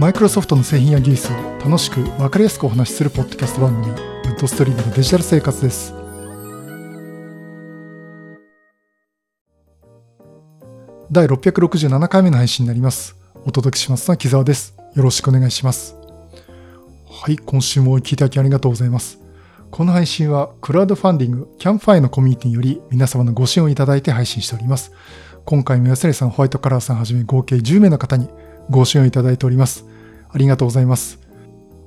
[0.00, 3.94] マイクロソフトの製品や技術を楽しく分かりやすくお話しするポッドキャスト番組、ウ
[4.34, 5.92] ッドストリームのデジタル生活です。
[11.12, 13.14] 第667回目の配信になります。
[13.44, 14.74] お届けしますのは木澤です。
[14.94, 15.94] よろしくお願いします。
[17.06, 19.18] はい、今週もお聞きいただきありがとうございます。
[19.70, 24.92] この配信はクラウドファンディングキャンファイのコミュニティにより皆様のご支援をいただいて配信しております。
[25.44, 28.30] 今回も安成さん、ホワイトカラーさんはじめ合計10名の方に
[28.70, 29.89] ご支援をいただいております。
[30.32, 31.18] ありがとうございます。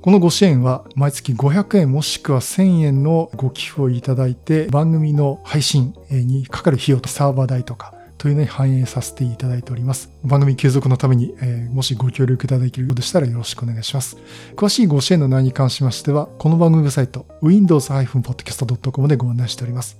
[0.02, 10.10] このご支援は毎月500円もしくは1000円のご寄付をいただいて番組の配信にかかる費用とサーバー代とかというのに反映させていただいております。
[10.22, 14.16] 番組継続のために、えー、もしご協力いただけるようでしたらよろしくお願いします。
[14.56, 19.98] 詳しいご支援の内容に関しましては、この番組ウェブサイト windows-podcast.com でご案内しております。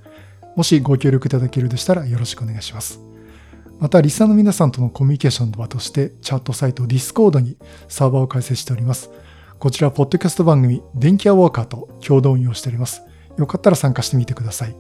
[0.56, 3.13] もしご協力いただけるでしたらよろしくお願いします。
[3.80, 7.56] また、リスナーの皆さんとのコミュニケーションの場として、チャットサイト Discord に
[7.88, 9.10] サーバーを開設しております。
[9.58, 13.02] こちら、ポッドキャスト番組、電気屋ウォーカーと共同運用しております。
[13.36, 14.77] よかったら参加してみてください。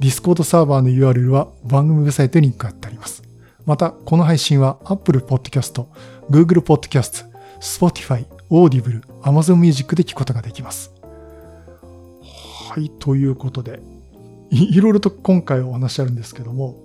[0.00, 3.22] Discord サーバーの URL は番組ウェブサイトにリンクが貼ってあります。
[3.64, 5.86] また、この配信は Apple Podcast、
[6.28, 7.24] Google Podcast、
[7.60, 10.92] Spotify、Audible、Amazon Music で聞くことができます。
[12.68, 13.80] はい、ということで、
[14.50, 16.76] いいろいろと今回お話あるんですけども、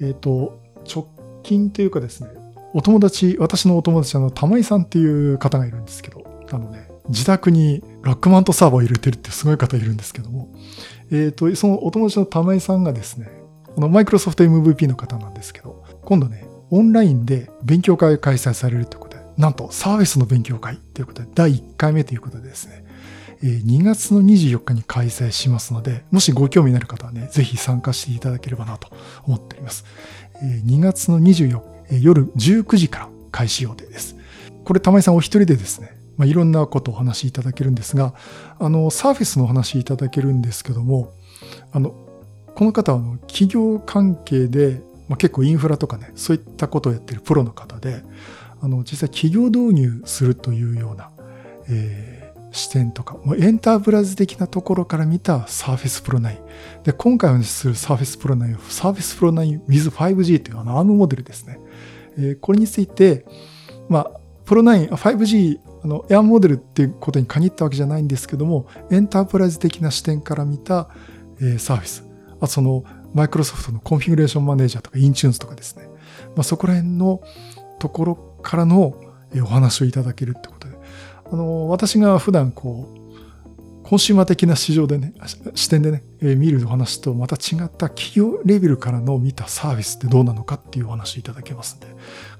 [0.00, 0.60] えっ、ー、と、
[0.92, 1.06] 直
[1.42, 2.30] 近というかですね、
[2.74, 10.52] お友達、私のお友達、あの、玉井さんっていう方がいるんですけど、あのね、自宅にラックマントサーバーを入れてるってすごい方いるんですけども、
[11.10, 13.28] えっ、ー、と、そのお友達の玉井さんがですね、
[13.74, 22.84] このマイクロソフト MVP の方なんですけど、今度ね、オンラインで勉強会が開催されるということで、なんとサービスの勉強会ということで、第1回目ということでですね、
[23.42, 28.88] 2月の24日に開催しますので、もしご興味のある方はね、ぜひ参加していただければなと
[29.24, 29.84] 思っております。
[30.42, 34.16] 2月の24日、夜19時から開始予定です。
[34.64, 38.14] これ、玉井さんお一人でですね、まあ、いろんなことをお話しいただけるんですが、
[38.58, 41.12] あの、サーフィスのお話いただけるんですけども、
[41.72, 41.94] あの、
[42.54, 48.02] この方は企業関係で、まあ、結構インフラとかね、そういったことをやってるプロの方で、
[48.60, 51.10] あの、実際企業導入するというような、
[51.68, 52.15] えー、
[52.56, 56.82] 視点とか、もうエンタープライズ的なところから見た Surface Pro 9。
[56.82, 61.60] で、今回お話しする Surface Pro 9は Surface Pro 9 with 5G というあの ARM モデルですね。
[62.18, 63.26] えー、これについて、
[63.88, 70.88] まあ、Pro 9、5G、あの、ARM モデルっていうことに限ったわけじゃないんですけども、エンタープライズ的な視点から見た、
[71.40, 72.04] えー、Surface。
[72.40, 72.84] あその、
[73.14, 75.88] マイクロソフトの Configuration Manager とか、 Intune とかですね。
[76.34, 77.20] まあ、そこら辺の
[77.78, 78.94] ところからの
[79.42, 80.55] お話をいただけるってこと。
[81.30, 85.14] あの、私が普段こう、コンシューマー的な市場でね、
[85.54, 91.86] 視点でね、えー、見るお話とまた違った企業レベルからの見たサービスってどうなのかっていうお話いただけますんで、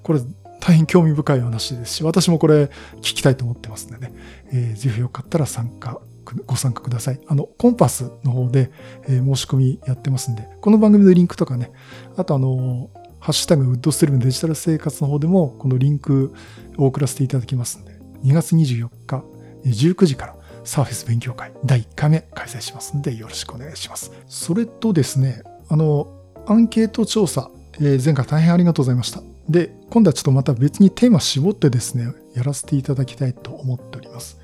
[0.02, 0.20] これ
[0.60, 2.64] 大変興味深い話ですし、私もこれ
[2.96, 4.12] 聞きたいと思ってますんでね、
[4.52, 6.00] えー、ぜひよかったら参加
[6.46, 7.20] ご参加ください。
[7.28, 8.72] あの、コンパスの方で、
[9.04, 11.70] えー、申し込みやってますんで、この番組のリンクとかね、
[12.16, 16.34] あとあの、ハッシュタグウッドストリームデジタル生活の方でも、このリンク
[16.76, 17.95] を送らせていただきますんで、
[18.26, 19.22] 2月24日、
[19.64, 24.10] 19時からサーフェス勉強会第1回目開催しますんで、よろしくお願いします。
[24.26, 26.08] それとですね、あの、
[26.44, 29.22] アンケート調査、えー、前回大変ありがとうございました。
[29.48, 34.40] で、今度はちょっとまた別にテーマ絞ってですね、やらせていただきたいと思っております。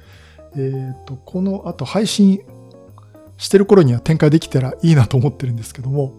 [0.55, 2.41] えっ、ー、と、この後配信
[3.37, 6.15] してる頃には展開できたらいいなと思ってるんですけども、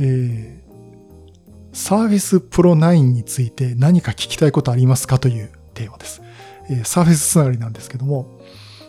[0.00, 6.22] えー、Surface Pro 9について何か聞きたいことありますかというテーマです。
[6.70, 8.40] えー、Surface つながりなんですけども、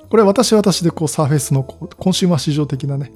[0.10, 3.12] これ私私でこう Surface のこうコンシューマー市場的なね、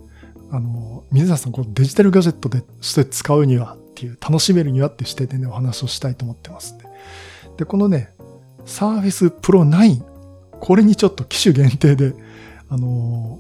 [0.52, 6.86] あの、皆さんこうデジタルガジェットでして使うにはっていう、楽しめるにはっていう視点でね、お話をしたいと思ってますで。
[7.58, 8.14] で、このね、
[8.66, 10.04] Surface Pro 9
[10.60, 12.14] これにちょっと機種限定で、
[12.70, 13.40] あの、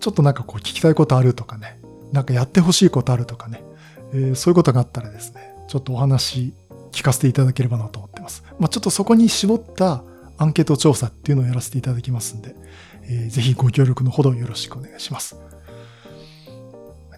[0.00, 1.78] ちょっとなんかこう聞きたいことあるとかね、
[2.12, 3.64] なんかやってほしいことあるとかね、
[4.12, 6.54] えー、そういうことがあったらですね、ちょっとお話
[6.92, 8.44] 聞かせていただければなと思ってます。
[8.58, 10.04] まあ、ちょっとそこに絞った
[10.36, 12.54] アンケート調査っていうのをやらせていただきますんで、
[13.04, 15.36] えー、ぜひご協力のほどよろしくお願いします。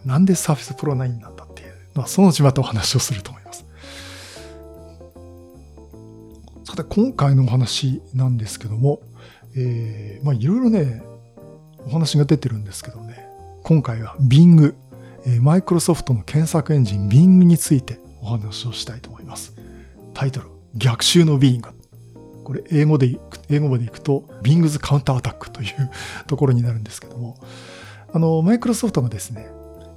[0.04, 3.66] なんで Surface Pro 9なんだっていうのは、そのうちまたお話をすると思います。
[6.64, 9.00] さて、今回のお話なんですけども、
[9.56, 11.02] えー、まあいろいろね、
[11.86, 13.26] お話が出てるんですけどね、
[13.62, 14.74] 今回は Bing、
[15.40, 19.54] マイクロソフトの検索エンジン Bing についてお話をしたいと思います。
[20.14, 21.75] タイトル、逆襲の Bing。
[22.46, 23.19] これ英語で、
[23.50, 25.90] 英語までいくと Bing's Counter Attack という
[26.28, 27.37] ところになるんですけども、
[28.14, 29.48] あの、マイクロソフトがですね、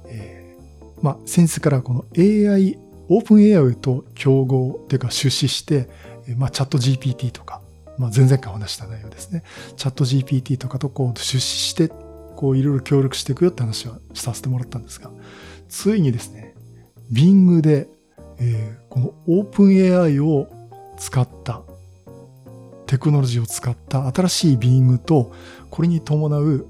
[0.08, 2.76] えー、まあ先日からこの AI、
[3.08, 5.88] オープン AI と競合というか出資して、
[6.36, 7.62] まあチャット GPT とか、
[7.98, 9.44] まあ、前々回お話した内容ですね。
[9.76, 11.92] チャット GPT とかとこう出資して、
[12.34, 15.12] こういろいろ協力していくよって話はさせてもらったんですが、
[15.68, 16.56] ついにですね、
[17.12, 17.88] Bing で、
[18.40, 20.48] えー、この OpenAI を
[20.96, 21.62] 使った
[22.90, 25.32] テクノロジーを使った新しい Bing と、
[25.70, 26.66] これに伴う、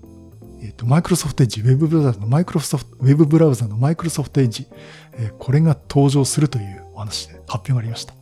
[0.61, 4.67] えっ、と、マイクロソフトエッジ、ウェブブラウザのマイクロソフト、ウェブブラウザのマイクロソフトエッジ、
[5.15, 8.13] え、これが登場するというお話で発表がありました。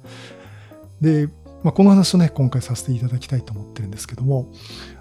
[1.00, 1.26] で、
[1.64, 4.52] まあ、この話をね、今回させていただきたいと思ってるんですけども、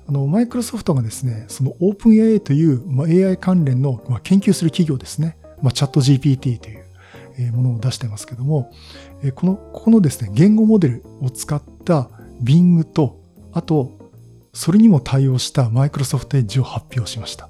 [0.07, 8.71] あの、マイクロソフトがですね、その OpenAI という、まあ、AI 関連の、まあ、研究する企業ですね、まあ、チャット GPT というものを出してますけども、
[9.35, 12.09] この、ここのですね、言語モデルを使った
[12.43, 13.21] Bing と、
[13.53, 13.97] あと、
[14.53, 17.49] それにも対応した Microsoft Edge を発表しました。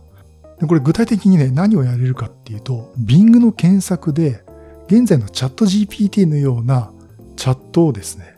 [0.65, 4.43] これ具体的にね、何をやれるかっていうと、Bing の検索で、
[4.87, 6.91] 現在のチャット GPT のような
[7.35, 8.37] チャットをですね、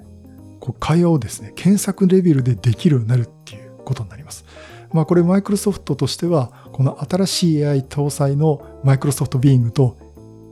[0.60, 4.46] こう会話をですね、検索レベルでできるようになるっていうことになります。
[4.92, 9.98] まあこれマイクロソフトとしては、この新しい AI 搭載のマイクロソフト Bing と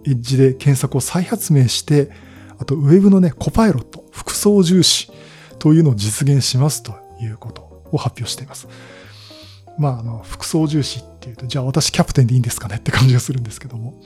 [0.05, 2.09] Edge で検索を再発明して、
[2.59, 5.11] あと Web のね、コパイロット、複層重視、
[5.59, 8.67] というのを実現しますということを発表しています。
[9.77, 14.01] まあ、あの、服装重視っていうと、じゃあ私キャプテンでいいんですかねって感じがするんですけども、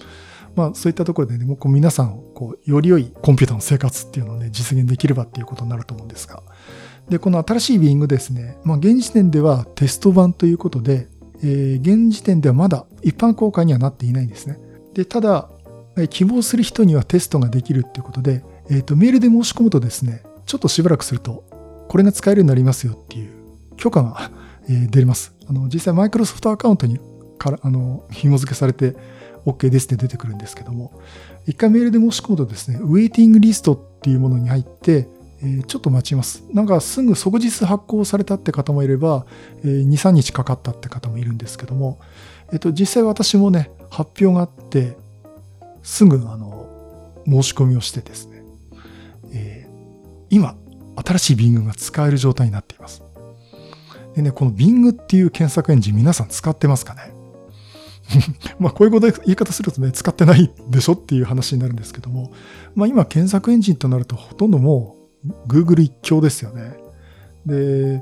[0.56, 6.44] まあそういったところでね、もうこう皆さん、こう、より良いコンピューターの生活っていうのをね、実現できればっていうことになると思うんですが、
[7.10, 11.08] で、この新しいビーングですね、まあ現時点ではテスト版ということで、
[11.44, 14.58] えー、現時点ではまだ一般公開にはなっていないんですね。
[14.94, 15.50] で、ただ、
[16.10, 21.46] 希望する人にはテストができるっていうことで、えっ、ー、と、メールで申し込むとですね、ちょっとしばらくすると、
[21.88, 23.30] これが使えるようになりますよっていう
[23.78, 24.32] 許可が
[24.68, 25.34] 出ます。
[25.48, 27.00] あの実際マイクロソフトアカウントに
[27.38, 28.98] からあの紐付けされて
[29.46, 31.00] OK ですって出てくるんですけども、
[31.48, 35.08] 一回メールで申し込むとですね、ウェイティングリストっていうものに入って、
[35.42, 36.44] え、ちょっと待ちます。
[36.52, 39.26] なんかすぐ即日発行されたって方もいれば、
[39.64, 42.02] えー、2、3日かかったって方もいるんですけども、
[42.52, 44.98] えっ、と、実際私もね、発表があって、
[45.82, 46.68] すぐあの、
[47.26, 48.31] 申し込みをしてですね、
[50.32, 50.56] 今、
[50.96, 53.04] 新しい Bing が使える状態になっています。
[54.16, 57.14] でね、この Bing っていう検索エンジン皆さん使ってますかね？
[58.60, 62.32] まあこういうこと言い方するとね、使ってないでしょっていう話になるんですけども、
[62.76, 66.76] まあ今検索エンジンとなるとほとんどもう Google 一強ですよね。
[67.46, 68.02] で、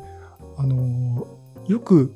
[0.58, 1.28] あの、
[1.68, 2.14] よく、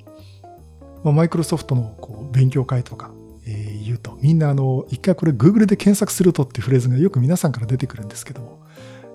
[1.03, 3.11] まあ、マイクロソフトのこう勉強会とか、
[3.45, 8.59] えー、言うと、みんなあの、一回これ Google で検索するとっていうフレーズがよく皆さんから出てくるんですけども、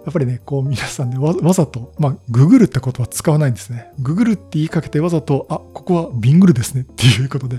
[0.09, 3.93] やっぱりね、こう皆さんね、わざと、まあ、ググるってことは使わないんですね。
[3.99, 7.59] ググるって言いかけてわざと、あ、ここはビングルですねっていうことで、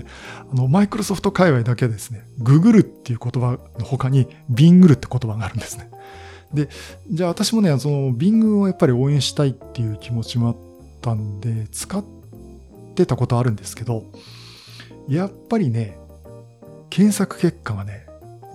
[0.52, 5.92] あの、マイクロソフト界隈だけですね、ググるっていう言葉の他に、ビングルって言葉があるんですね。
[6.52, 6.68] で、
[7.08, 10.56] じゃあ私もね、その、ビングをやっぱり応援したいっていう気持ちもあっ
[11.00, 12.04] たんで、使っ
[12.96, 14.06] てたことあるんですけど、
[15.08, 16.00] やっぱりね、
[16.88, 18.06] 検索結果がね、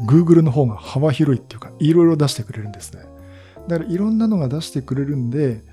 [0.06, 3.15] Google の方が幅広いっていうか、いろいろ出してくれるんですね。
[3.68, 5.64] だからいろんなのが出してくれるんで、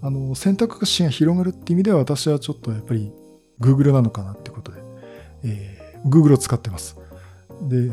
[0.00, 3.12] あの、選択肢が広がるって意味では私はちょっとやっぱり
[3.60, 4.82] Google なのかなってことで、
[5.44, 6.96] えー、Google を使ってます。
[7.62, 7.90] で、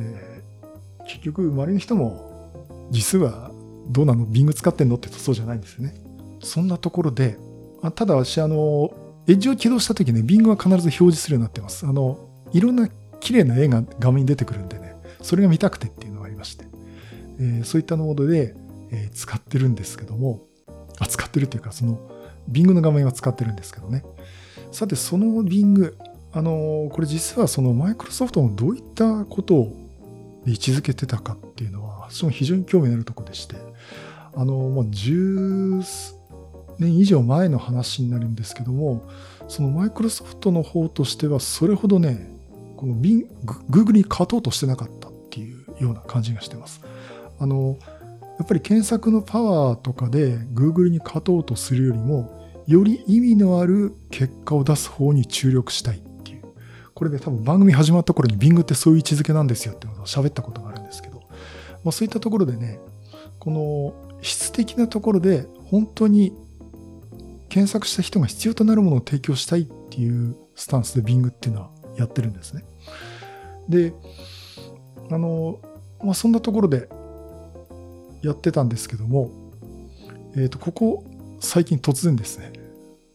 [1.08, 3.52] 結局周りの人も実は
[3.90, 4.96] どうなの ?Bing 使ってんの？
[4.96, 5.94] って言うとそうじゃないんですよね。
[6.42, 7.38] そんなところで、
[7.82, 8.92] あただ私あの、
[9.28, 11.86] エッジを起動した時ね、Bing は必ず表示するようになってます。
[11.86, 12.18] あの、
[12.52, 16.66] いろんな綺麗な絵が画面に出てくるんでね、それが見たくてっていうのがありまして、
[17.40, 18.56] えー、そういったモードで、
[18.92, 20.46] え、使ってるんですけども、
[21.00, 22.00] あ、使ってるっていうか、その、
[22.50, 24.04] Bing の画面は使ってるんですけどね。
[24.72, 25.94] さて、その Bing、
[26.32, 29.76] あの、これ実はそのマイクロソフトもどういったことを
[30.46, 33.56] 位置づけてたかっていうのは、その非常に興味のあるとこでして、
[34.36, 35.84] あの、もう10
[36.78, 39.08] 年以上前の話になるんですけども、
[39.48, 42.30] そのマイクロソフトの方としては、それほどね、
[42.78, 43.28] この Bing、
[43.70, 46.82] Google に勝とうとしてなかったっていうような感じがしてます。
[47.40, 47.78] あの、
[48.40, 56.44] やっぱり検索のパワーとかで Google に勝とうとするよりも、より意味のある結果を出す方に注力したいっていう。
[56.94, 61.20] これで多分番組始まった頃に Bing ってそういう位置づけなんですよってことを喋ったことがあるんですけど、
[61.84, 62.80] まあ、そういったところでね、
[63.40, 66.34] この質的なところで本当に
[67.50, 72.64] 検索した人が必要となるものを提供したいっていうスタンスで Bing っていうのはやってるんですね。
[73.68, 73.94] で、
[75.12, 75.60] あの、
[76.02, 76.88] まあ、そんなところで
[78.22, 79.32] やってたんですけども、
[80.36, 81.04] えっ、ー、と、ここ
[81.40, 82.54] 最近突然ですね、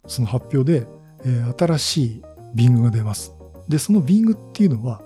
[0.07, 0.87] その発表で、
[1.23, 2.21] えー、新しい
[2.55, 3.33] Bing が出ます。
[3.67, 5.01] で、その Bing っていうのは、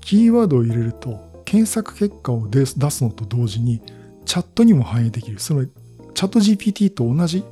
[0.00, 3.80] キーワードを入れると、検索結果を出すのと同時に、
[4.24, 5.38] チャットにも反映できる。
[5.38, 7.44] そのチャット GPT と同じ、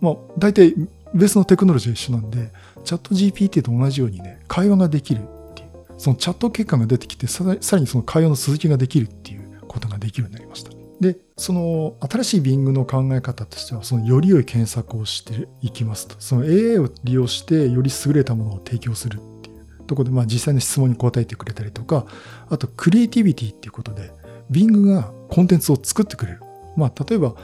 [0.00, 0.74] まあ、大体
[1.14, 2.50] ベースのテクノロジーは一緒なんで、
[2.84, 5.68] チャット GPT と同じようにね、会話ができるっていう、
[5.98, 10.77] そのチャット結果が出てきて、さらにその会話の続きができるっていうことができるようになりました。
[11.00, 16.16] で、その新しい Bing の考え方としては、そのより良い検索をしていきますと。
[16.18, 22.06] その AI を利用してより優れたものを提供するっていうところで、まあ実際の質問に答えてくれたりとか、
[22.48, 24.10] あとクリエイティビティっていうことで、
[24.50, 26.40] Bing がコンテンツを作ってくれる。
[26.76, 27.34] まあ例えば、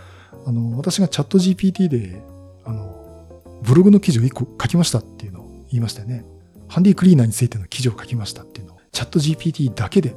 [0.46, 2.22] あの、私がチャット GPT で、
[2.64, 3.30] あの、
[3.62, 6.24] ブログの記事を1個書きましたっていうのを言いましたよね。
[6.68, 10.14] ハンディクリーナーについての記事を書きましたっていうのを、チャット GPT だけで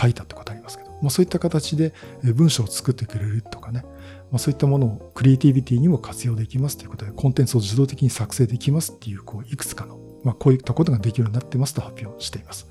[0.00, 1.92] 書いたってことありますけど、まあ、そういった形で
[2.22, 3.84] 文章を作ってくれるとかね、
[4.30, 12.66] まあ、そういったものをクリエイティビティにも活用できますということで、コンテンツを自動的に作成できますっていう、こう、いくつかの、まあ、こういったことができるようになってますと発表しています。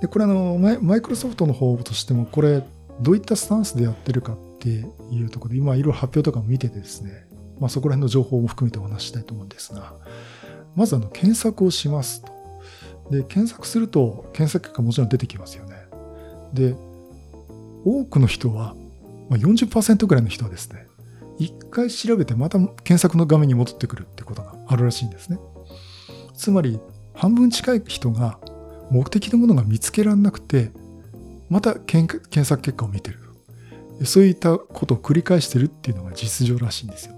[0.00, 2.64] で、これあの、マイクロソフトの方としても、これ、
[3.02, 7.26] どういったスタンスでやってるかっていうところで、今いろいろ発表とかも見ててですね、
[7.58, 9.94] まあ、そこら辺の情報も含めてお話したいと思うんですが、
[10.74, 12.32] まずあの検索をしますと。
[13.10, 15.76] で、検索すると検索結果もちろん出てきますよね。
[16.52, 16.74] で、
[17.84, 18.74] 多くの人は、
[19.28, 20.86] まあ、40%ぐらいの人はですね、
[21.38, 25.38] 一回調べてまた検索の画面に戻ってくるってことがあるらしいんですね。
[26.34, 26.80] つまり、
[27.14, 28.38] 半分近い人が
[28.90, 30.70] 目的のものが見つけられなくて、
[31.48, 33.18] また検索結果を見てる。
[34.04, 37.16] そういったことを繰り返してるっていうのが実情らしいんですよ。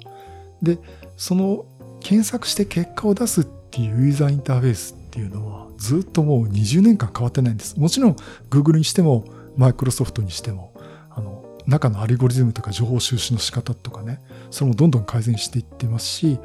[0.62, 0.78] で、
[1.16, 1.66] その
[2.00, 7.78] 検索して結果を出すっていうユーザーインターフェースっていうのはずっともう20年間変わってないんです。
[7.78, 8.16] もちろん
[8.50, 9.25] Google にしても
[9.56, 10.73] マイクロソフトにしても、
[11.11, 16.38] あの、中のアルゴリズムとか情報収集の仕方とかね、それもどんどん改善していってますし、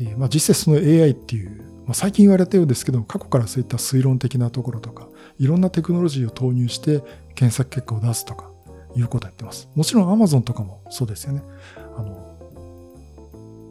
[0.00, 5.08] え、まあ実際その AI っていう、まあ最近言われたようですけど過去からそういった推論的なところとか、
[5.38, 7.02] いろんなテクノロジーを投入して
[7.34, 8.50] 検索結果を出すとか、
[8.96, 9.68] いうことやってます。
[9.74, 11.42] もちろん Amazon とかもそうですよね。
[11.96, 12.36] あの、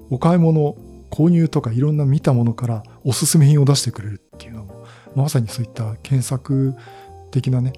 [0.10, 0.76] お買い物、
[1.10, 4.86] 購入とかいろんな見たものからおすすめ品を出してくれるっていうのも、
[5.16, 6.74] まさにそういった検索
[7.32, 7.74] 的なね、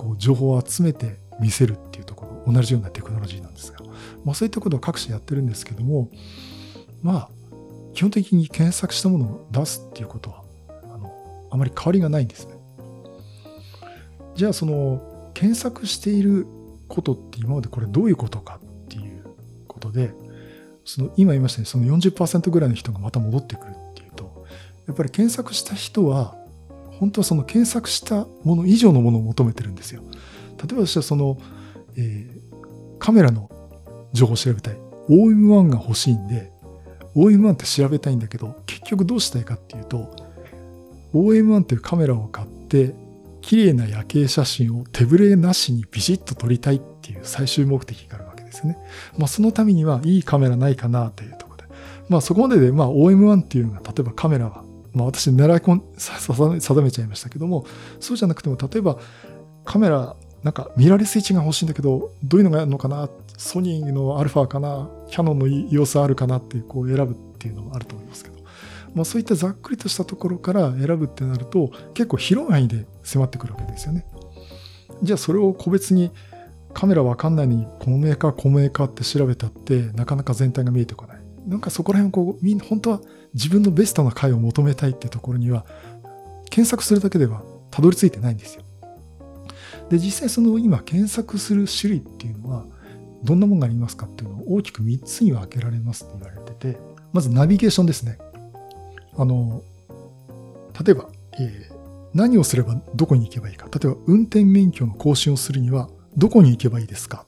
[0.00, 3.80] こう情報を集めて見せるっていうところ、同じようなテクノロジーなんですが、
[4.24, 6.08] まあそういったことを各社やってるんですけども、
[7.02, 7.28] まあ、
[7.92, 12.54] 基本的に検索したものを出すっていうことは、あの、あまり変わりがないんですね。
[14.36, 16.46] じゃあその、検索している
[16.88, 19.24] ことって今までこれどういうことかっていう
[19.68, 20.14] ことで、
[20.86, 24.46] その今言いましたね、その40%ぐらいの人がまた戻ってくるっていうと、
[24.86, 26.39] やっぱり検索した人は、
[27.00, 30.02] 本当はその検索したもの以上のものを求めてるんですよ。
[30.58, 31.38] 例えば私はその、
[31.96, 33.50] えー、カメラの
[34.12, 34.76] 情報を調べたい。
[35.08, 36.52] OM1 が欲しいんで、
[37.16, 40.14] OM1 って調べたいんだけど、結局どうしたいかっていうと、
[41.14, 42.94] OM1 っていうカメラを買って、
[43.40, 48.76] 綺麗な夜景写真を手ぶれなしにビシッと撮りたいっていう最終目的があるわけですね。
[49.16, 51.64] まあそのためにはいいカメラないかなというところで。
[52.10, 57.66] まあそこまでで、まあ OM1 っていうのが例えばカメラは、まあ私狙いこん定めちゃいましたけども、
[58.00, 58.98] そうじゃなくても例えば
[59.64, 63.08] カメラなんかミラーレス位置が欲しいんだけど、どういうのがあるのかな？
[63.36, 64.88] ソニーのアルファかな？
[65.08, 68.40] キャノンの様子あるかなってこう選ぶっていうのもあると思いますけど。
[68.92, 74.04] まあ、そういったざっくりとしたところから選ぶってなると結構広い範囲で迫ってくるわけですよね。
[75.00, 76.10] じゃあそれを個別に
[76.74, 81.20] カメラわかんないのにこのメーカーこのメーカーって調べたってなかなか全体が見えてこない。
[81.46, 83.00] なんかそこら辺をこうみんな本当は
[83.34, 85.64] 自分のベストな回を求めたいってところには
[86.50, 88.62] 検索するだけではたどり着いてないんですよ。
[89.88, 92.64] で実際その今検索する種類っていうのは
[93.24, 96.78] どんなものがありますかっていうのを大きく3つに分けられますって言われてて
[97.12, 98.18] まずナビゲーションですね。
[99.16, 99.62] あの、
[100.84, 101.08] 例えば、
[101.38, 101.74] えー、
[102.14, 103.66] 何をすればどこに行けばいいか。
[103.66, 107.26] 例えば、運転免許の更新をするには、どこに行けばいいですか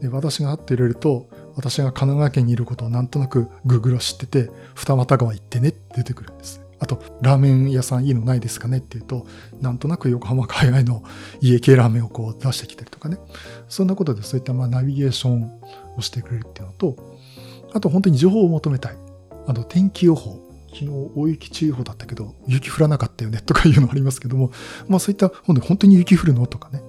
[0.00, 1.27] で私が会って入れると、
[1.58, 6.60] 私が神奈川県にいることをなんとなく Google は知ってて、二俣川行ってねって出てくるんです。
[6.78, 9.26] あと、ラーメン屋さんいいのないですかねって言うと、
[9.60, 11.02] なんとなく横浜海外の
[11.40, 13.18] 家系ラーメンをこう出してきたりとかね。
[13.68, 15.60] そんなことでそういったまあナビゲーション
[15.96, 17.18] をしてくれるっていうのと、
[17.74, 18.96] あと本当に情報を求めたい。
[19.48, 20.46] あの、天気予報。
[20.68, 24.52] 昨日大雪注意報だったけど、雪降らなかったよねとかいうのありますけども、
[24.86, 26.46] まあそういった本当に雪降るの？
[26.46, 26.82] とかね、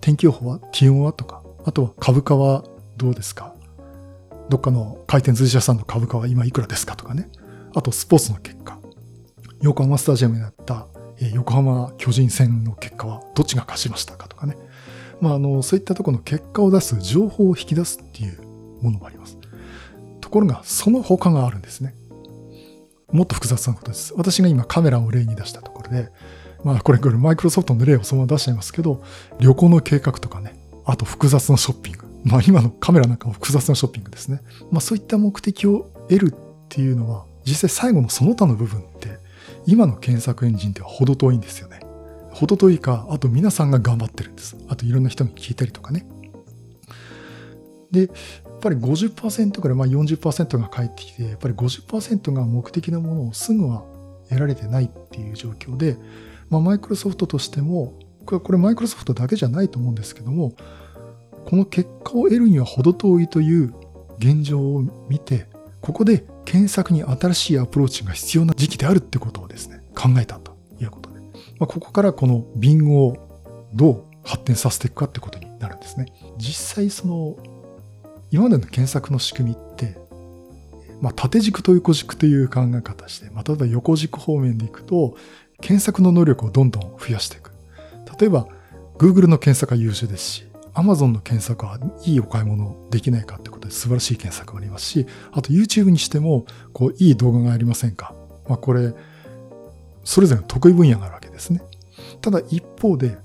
[0.00, 0.60] 天気予報は？
[0.72, 1.12] 気温は？
[1.12, 2.64] とか、あとは株価は
[2.96, 3.52] どうですか？
[4.48, 7.28] どっかの回転寿司屋さんの株価は今いくらですかとかね。
[7.74, 8.78] あとスポーツの結果。
[9.60, 10.86] 横浜スタジアムになった
[11.32, 14.56] 横浜巨人戦の結果はどっちが勝ちましたかとかね。
[15.20, 18.40] まああの、そういったところの結果を出す、情報を引き出すっていう
[18.82, 19.36] ものもあります。
[20.20, 21.94] ところが、その他があるんですね。
[23.12, 24.12] もっと複雑なことです。
[24.16, 26.10] 私が今カメラを例に出したところで、
[26.62, 29.02] まあこれこれマイクロソフトの例をそのまま出しちゃいますけど、
[29.40, 32.07] 旅行の計画とかね、あと複雑なショッピング。
[32.24, 34.40] まあ今のカメラなんかも複雑なショッピングですね。
[34.70, 36.34] まあそういった目的を得るっ
[36.68, 39.18] ていうのは、実際最後のその他の部分って
[39.66, 41.80] 今の検索エンジンでは程遠いんですよね。
[42.30, 44.56] 程遠いか、あと皆さんが頑張ってるんです。
[44.68, 46.06] あといろんな人に聞いたりとかね。
[47.90, 48.08] で、やっ
[48.60, 53.84] ぱり50%からまあ40%が返ってきて、やっぱり50%が目的なものをすぐは
[54.28, 55.96] 得られてないっていう状況で、
[56.50, 57.94] まあ、マイクロソフトとしても、
[58.24, 60.52] これマイクロソフトだけじゃないと思うんですけども、
[61.48, 63.74] この結果を得るには程遠いという
[64.18, 65.46] 現状を見て、
[65.80, 71.20] ここで検索に新しいアプローチが必要な時期であるってことをですね、考えたということで。
[71.58, 73.16] まあ、ここからこの Bing を
[73.72, 76.12] どう発展させていくかってことになるんですね。
[76.36, 77.38] 実際その、
[78.30, 79.96] 今までの検索の仕組みって、
[81.00, 85.16] まあ、縦軸と横軸という考え方して、まあ、例えば横軸方面でいくと、
[85.62, 87.52] 検索の能力をどんどん増やしていく。
[88.20, 88.48] 例えば、
[88.98, 90.47] Google の検索は優秀ですし、
[90.78, 98.14] Amazon の検索はいいお買い物できないかってことで素晴らしい検索がありますし、あと YouTube にしても、こう、いい動画がありませんか？
[98.48, 98.94] まあ、これ、
[100.04, 101.62] それぞれの得意分野があるわけですね。
[102.20, 103.18] ただ一方で、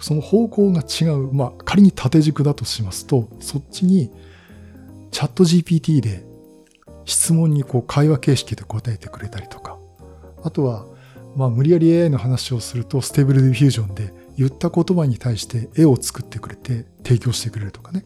[0.00, 4.10] その方向が違う、まあ、仮に縦軸だとしますと、そっちに、
[5.12, 6.26] ChatGPT で
[7.04, 9.78] 質問にこう会話形式で答えてくれたりとか、
[10.42, 10.86] あとは、
[11.36, 18.04] まあ、無理やり AI の話をすると、 Stable Diffusion で言った言葉に対して絵を作ってくれて提供してくれるとかね。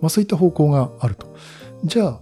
[0.00, 1.34] まあそういった方向があると。
[1.84, 2.20] じゃあ、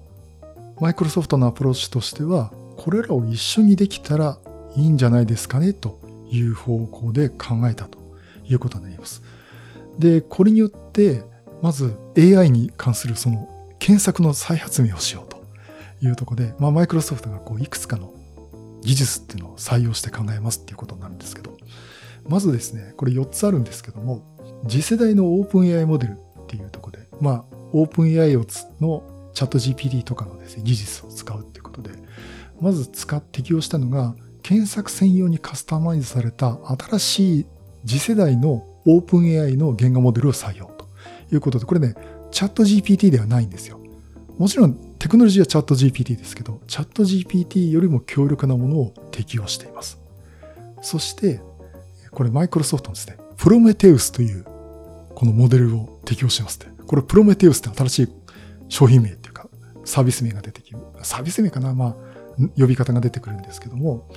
[0.80, 4.38] マイクロソフトのアプローチとしては、これらを一緒にできたら
[4.74, 6.00] いいんじゃないですかねと
[6.30, 7.98] いう方向で考えたと
[8.44, 9.22] いうことになります。
[9.98, 11.22] で、これによって、
[11.62, 13.48] まず AI に関するその
[13.78, 15.40] 検索の再発明をしようと
[16.04, 18.12] いうところで、まあマイクロソフトがこういくつかの
[18.82, 21.56] 技術っていうのを採用して考えますっていうことになるんですけど、
[22.28, 24.22] まずですね、これ4つあるんですけども、
[24.68, 28.44] 次世代のオープン AI モデルっていうところで、まあ、オープン AI を
[28.80, 31.90] のチャット GPT とかのですね、技術を使うっていうことで、
[32.60, 36.58] まず使っ適用したのが、検索専用にカスタマイズされた
[36.90, 37.46] 新しい
[37.86, 40.88] 次世代のオープン AI の言語モデルを採用と
[41.32, 41.94] いうことで、これね、
[42.30, 43.80] チャット GPT ではないんですよ。
[44.38, 50.00] もちろんテクノロジーはチャット GPT ですけど、チャット GPT よりも強力なものを適用しています。
[50.80, 51.40] そして、
[52.12, 54.44] これマイクロソフトのですね、プロメテウスという
[55.14, 56.66] このモデルを適用してますって。
[56.86, 58.08] これプロメテウスって新しい
[58.68, 59.48] 商品名っていうか
[59.84, 60.78] サービス名が出てきる。
[61.02, 61.96] サービス名かなまあ、
[62.56, 64.08] 呼び方が出てくるんですけども、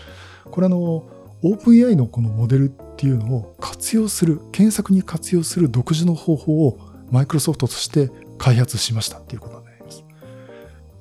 [0.52, 6.80] これあの、オープン AI のこのモデルっていうのを活用する、検索に活用する独自の方法を
[7.12, 10.04] マイクロソフトとして開発しましたっていうことになります。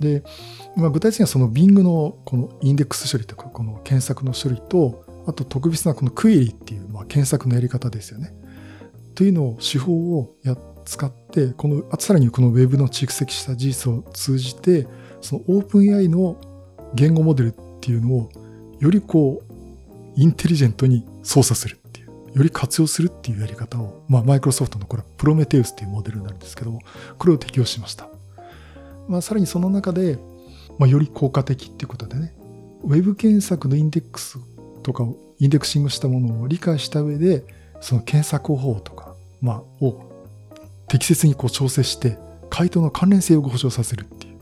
[0.00, 0.22] で、
[0.76, 8.33] まあ、具体的にはその Bing のこのインデックス処理とか、この検索の処理と、あと特別なこのクエリっていう、まあ、検索のやり方ですよね。
[9.14, 14.87] というのを手法をや使って、この、あさらにこの Web の蓄積した事実を通じて、
[15.20, 16.37] その OpenAI の
[16.94, 18.30] 言語モデルっていうのを
[18.78, 19.54] よりこう、
[20.16, 26.78] インテリジェントに操作するっていう、より活用するっていうやり方を、まあ、マイクロソフトのこれはプロメテウスっていうモデルなんですけど、
[27.18, 28.09] これを適用しました。
[29.09, 30.18] まあ、さらにその中で、
[30.78, 32.35] まあ、より効果的っていうことでね、
[32.85, 34.38] ウェブ検索のインデックス
[34.83, 37.44] とかをインデクシングしたものを理解した上で、
[37.81, 40.11] その検索方法とか、まあ、を
[40.88, 42.18] 適切にこう調整して、
[42.51, 44.35] 回答の関連性を保証させるっていう。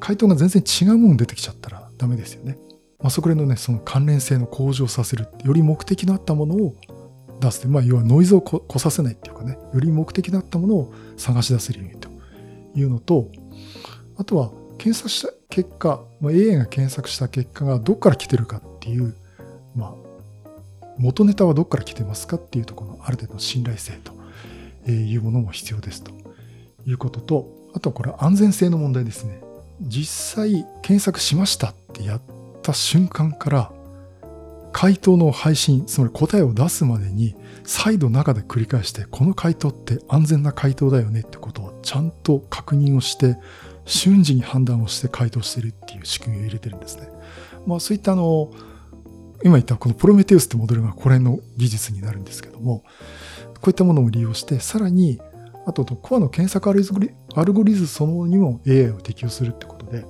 [0.00, 2.58] 回答が全然違うもの出てきちゃったらダメですよね。
[3.00, 5.28] まあ、そこでのね、その関連性の向上させる。
[5.44, 6.76] より目的のあったものを
[7.40, 7.66] 出す。
[7.68, 12.08] まあ、要はノイズをこさせないっていうかね、より目的のあったものを探し出せるようにと
[12.74, 13.30] いうのと、
[14.16, 19.14] あとは検索した結果、まあ、AI が検索した結果がどっから来てるかっていう、
[19.74, 20.07] まあ、
[20.98, 23.92] 元ネタはどっから来てますかっていうところのある程度の信頼性
[24.84, 26.10] というものも必要ですと
[26.86, 29.40] いうことと、あとはこれ安全性の問題ですね。
[29.80, 32.22] 実際検索しましたってやっ
[32.62, 33.72] た瞬間から
[34.72, 37.34] 回答の配信、つまり答えを出すまでに
[37.64, 43.36] 再度中で繰り返して、この回答って安全な回答だよねってことをちゃんと確認をして、
[43.84, 47.08] 瞬時に判断をして回答してるっていう仕組みを入れてるんですね。
[47.66, 48.50] まあそういったあの、
[49.42, 52.84] 今言ったこのプロメテウスってモデルがこれの技術になるんですけども、
[53.60, 55.20] こういったものを利用して、さらに、
[55.66, 60.04] あとコアの検索アルゴリズムそのものにも AI を適用するってことで、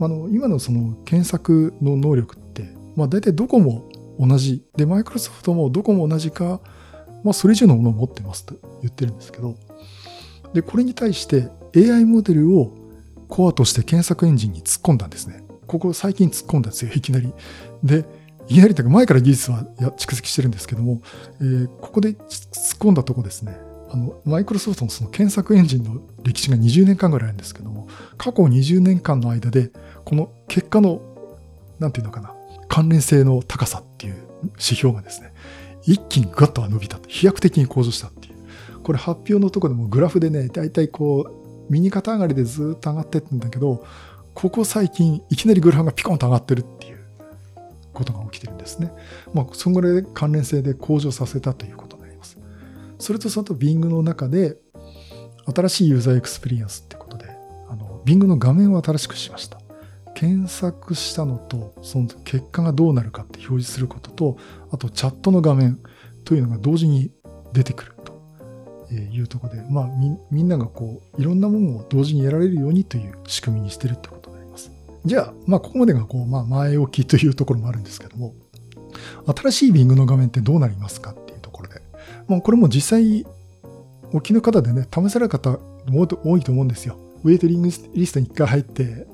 [0.00, 4.62] あの今のその検索の能力って、まあ大体どこも同じ。
[4.76, 6.60] で、マイクロソフトもどこも同じか、
[7.24, 9.56] まあそれ以上のものを持ってますと言ってるんですけど、
[10.52, 12.74] で、これに対して AI モデルを
[13.28, 15.42] コアとして検索エンジンに突っ込んだんですね。
[15.66, 17.32] ここ最近突っ込んだんですよ、いきなり。
[17.82, 18.04] で、
[18.48, 19.64] いきなりというか前から技術は
[19.96, 21.00] 蓄積してるんですけども、
[21.40, 22.18] えー、ここで突っ
[22.78, 23.56] 込んだとこですね。
[23.90, 29.70] あの、マイクロソフトのその検索エンジンの歴史が20年間ぐらいあるんですけども、過去20年間の間で、
[30.04, 31.02] この結果の
[31.82, 32.34] なんていうのかな、
[32.68, 34.16] 関連性の高さっていう
[34.52, 35.34] 指標がですね、
[35.84, 37.08] 一気にガッと伸びたと。
[37.08, 38.34] 飛躍的に向上したっていう。
[38.82, 41.32] これ発表のとこでもグラフでね、だいたいこう、
[41.70, 43.84] 右肩上がりでずっと上がってってんだけど、
[44.34, 46.81] ここ最近いきなりグラフがピコンと上がってるって
[47.92, 48.92] ことが起きてるんですね。
[49.34, 52.38] まあ、そのぐらい関連性で向上させたということになります。
[52.98, 54.56] それとそのと Bing の中で、
[55.54, 57.26] 新しいユーザーエクスペリエンスってことで、
[57.68, 59.58] あの、Bing の画面を新しくしました。
[60.14, 64.36] 検索したのと、その結果がどうなるかって表示することと、
[64.70, 65.80] あとチャットの画面
[66.24, 67.10] というのが同時に
[67.52, 74.21] 出てくるというとこで、まあみ、みんながこう、いろんなものを同時に得られるようにという仕組みにしてるってこと。
[75.04, 78.34] じゃあ、まあ、ここまでがこう、まあ、前置きというところもあるんですけども、
[79.36, 81.82] 新しい Bing の画面ってどうなりますかっていうところで、
[82.28, 83.26] まあ、これも実際、
[84.12, 85.58] 沖の方でね、試される方
[85.90, 86.98] 多いと思うんですよ。
[87.24, 89.06] ウェイトリングリストに一回入って、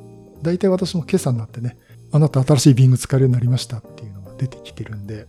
[0.43, 1.77] 大体私も今朝になってね、
[2.11, 5.27] あなた新しい Bing 使えるようになりましたっていうのが出てきてるんで、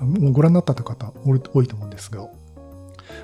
[0.00, 2.28] もうご覧になった方多いと思うんですが、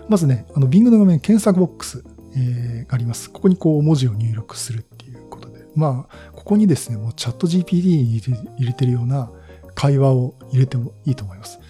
[0.09, 2.05] まずね、あの Bing の画面検索ボックス、
[2.37, 3.31] えー、があります。
[3.31, 9.31] ここにこう文字を入力するっていうことで、まあ、ここにですね、もうチャット GPT に入れてるような
[9.75, 11.61] 会話を入れてもいいと思います。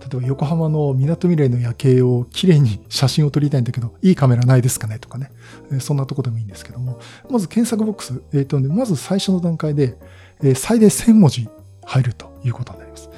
[0.00, 5.32] 例えば横浜の港未来の夜景をきれいに写真を撮りたいんだけど、いいカメラないですかねとかね。
[5.80, 9.96] そんなとこでもいいんですけども、まず検索ボックス、えっ、ー、とね、まず最初の段階で、
[10.42, 11.48] え、最大1000文字
[11.86, 13.08] 入るということになります。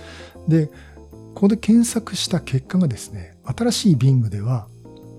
[0.46, 0.72] で、こ
[1.34, 4.68] こで検索した結果がですね、新しい Bing では、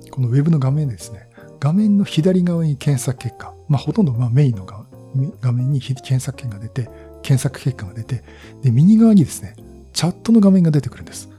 [0.09, 1.27] この Web の画面ですね、
[1.59, 4.80] 画面の左側に検索結果、まあ、ほとんどまメインの側
[5.41, 6.89] 画面に検索結果が出て、
[7.21, 8.23] 検索結果が出て、
[8.61, 9.55] で、右側にですね、
[9.93, 11.29] チャットの画面が出てくるんです。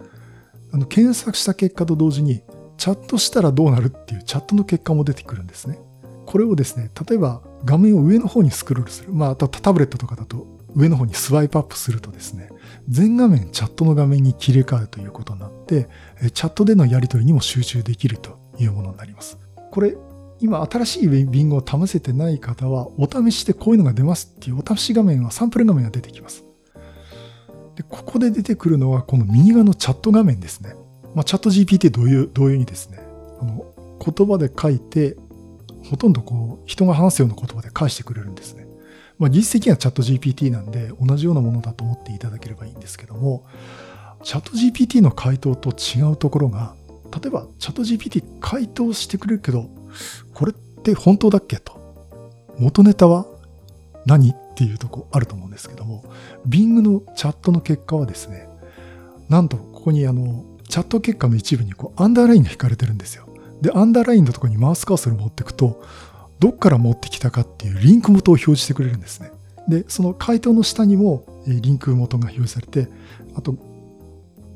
[0.72, 2.42] あの検索した結果と同時に、
[2.78, 5.78] チャットしたらどうなるっていうチャットの結果も出てくるんですね。
[6.26, 9.12] これをですね、例えば画面を上の方にスクロールする。
[9.12, 12.48] まあ、あとタブレットとかだと上の方にスワイプアップするとですね、
[12.88, 15.88] 全画面チャットの画面に切り替わるということになって、
[16.32, 19.38] チャットでのやり取りにも集中できるというものになります。
[19.70, 19.96] これ、
[20.42, 26.44] 今新しいビングを試せてない方は、お試しでこういうのが出ますっていうお試し画面はサンプル画面が出てきます。
[27.76, 30.74] で、ここで出てくるのは、この右側のチャット画面ですね。
[31.14, 32.98] まあ、チャット GPT 同様同様にですね、
[33.40, 33.64] あの、
[34.04, 35.16] 言葉で書いて、
[35.88, 38.66] ほとんどこう、人が話すような言葉で返してくれるんですね。
[39.20, 43.44] まあ、技術的にはチャット GPT なんで、同じようなものだと思っていただければいいんですけども、
[44.24, 46.74] チャット GPT の回答と違うところが、
[47.12, 49.70] 例えばチャット GPT 回答してくれるけど、
[50.82, 51.58] って本当だっけ？
[51.58, 51.80] と。
[52.58, 53.26] 元ネタは
[54.04, 54.30] 何？
[54.30, 56.04] っていうとこあると思うんですけども、
[56.46, 58.48] Bing のチャットの結果はですね、
[59.28, 63.26] なんとここにあの、チャット結果の一部にこうアンダーラインが引かれてるんですよ。
[63.62, 65.82] で、アンダーラインのとこにマウスカーソル持ってくと、
[66.40, 69.30] どっから持ってきたかっていうリンク元を表示してくれるんですね。
[69.68, 72.88] で、その回答の下にもリンク元が表示されて、
[73.34, 73.54] あと、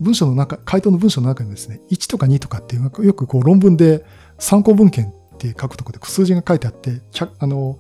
[0.00, 4.04] 文章の中、回答の文章の中にですね、1とか2とかっていうのがよくこう論文で
[4.38, 7.00] 参考文献って書くとこで数字が書いてあって、
[7.38, 7.78] あの、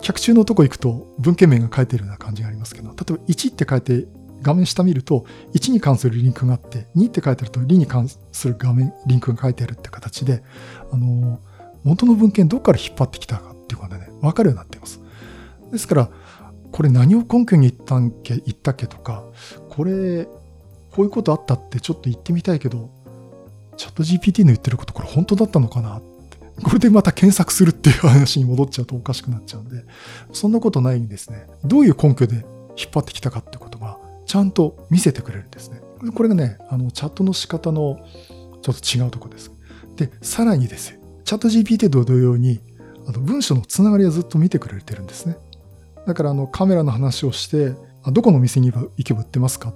[0.00, 4.06] 客中のとこ行くと文献名が書いてるような感じがありますけど、例えば1って書いて
[4.42, 10.42] 画面下見ると、1に関するリンクがあって、2って書いてあると、2に関する画面、リンクが書いてあるって形で、
[10.92, 11.40] あの、
[11.82, 15.00] 元の文献どっから引っ張ってきたかっていうのがね、わかるようになっています。
[15.72, 16.10] ですから、
[16.70, 19.24] これ何を根拠に言ったんけ、言ったっけとか、
[19.70, 20.26] これ、
[20.92, 22.90] こういうことあったってちょっと言ってみたいけど、
[23.76, 26.02] チャット GPT の言ってることこれ本当だったのかなっ。
[26.62, 29.84] これでまた検索するっていう話に戻っちゃうとおかしくなっちゃうんで、
[30.32, 31.46] そんなことないんですね。
[31.64, 32.36] どういう根拠で
[32.76, 35.80] 引っ張ってきたかってことが、ちゃんと見せてくれるんですね。
[36.14, 37.98] これがね、あの、チャットの仕方の
[38.62, 39.50] ちょっと違うとこです。
[39.96, 41.00] で、さらにですよ。
[41.24, 42.60] チャット GPT と同様に、
[43.06, 45.36] あの文章のつながりはずっと見てくれてるんですね。
[46.06, 47.74] だからあのカメラの話をして、
[48.12, 49.74] どこの店に行けば売ってますかっ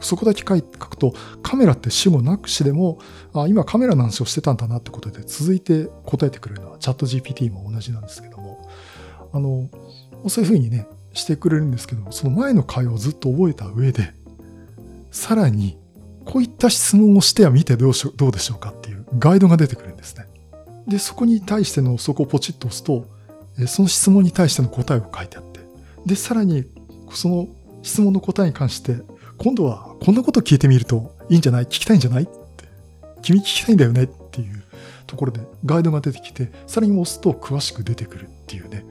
[0.00, 2.98] そこだけ書い書くと、カメラって死後なくしでも、
[3.34, 8.68] あ今カメラの話をしてたんだなってことで続いて答えてくれるのはチャット GPT も同じなんですけども、
[9.32, 9.68] あの、
[10.28, 14.14] そういうふうにね、してくれるんですけども、その前の会話をずっと覚えた上で、
[15.10, 15.78] さらに、
[16.24, 20.26] こういった質問をしては見てどうしどうでしょうかっていうガイドが出てくるんですね。
[20.86, 23.06] で、そこに対しての、そこをポチッと押すと、
[23.66, 25.60] その質問に対しての答えを書いてあって、
[26.06, 26.64] で、さらに、
[27.12, 27.48] その
[27.82, 28.96] 質問の答えに関して、
[29.42, 31.64] 今度はこんなこと聞いてみるといいんじゃない？
[31.64, 32.24] 聞きたいんじゃない？
[32.24, 32.66] って、
[33.22, 34.62] 君聞きたいんだよねっていう
[35.06, 38.84] ところでガイドが出てきて、さらに押すと詳しく出てくるっていうね、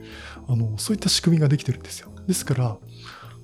[0.48, 2.10] あの、そういった仕組みができてるんですよ。
[2.26, 2.76] ですから、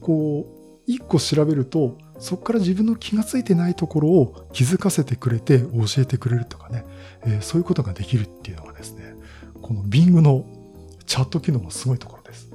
[0.01, 6.85] こう、一個調べると、そこから自分の気がついてないところを気づかせてくれて教えてくれるとかね、
[7.23, 9.14] えー、そういうことができるっていうのがですね、
[9.62, 10.45] この Bing の
[11.07, 12.51] チャット機能のすごいところです。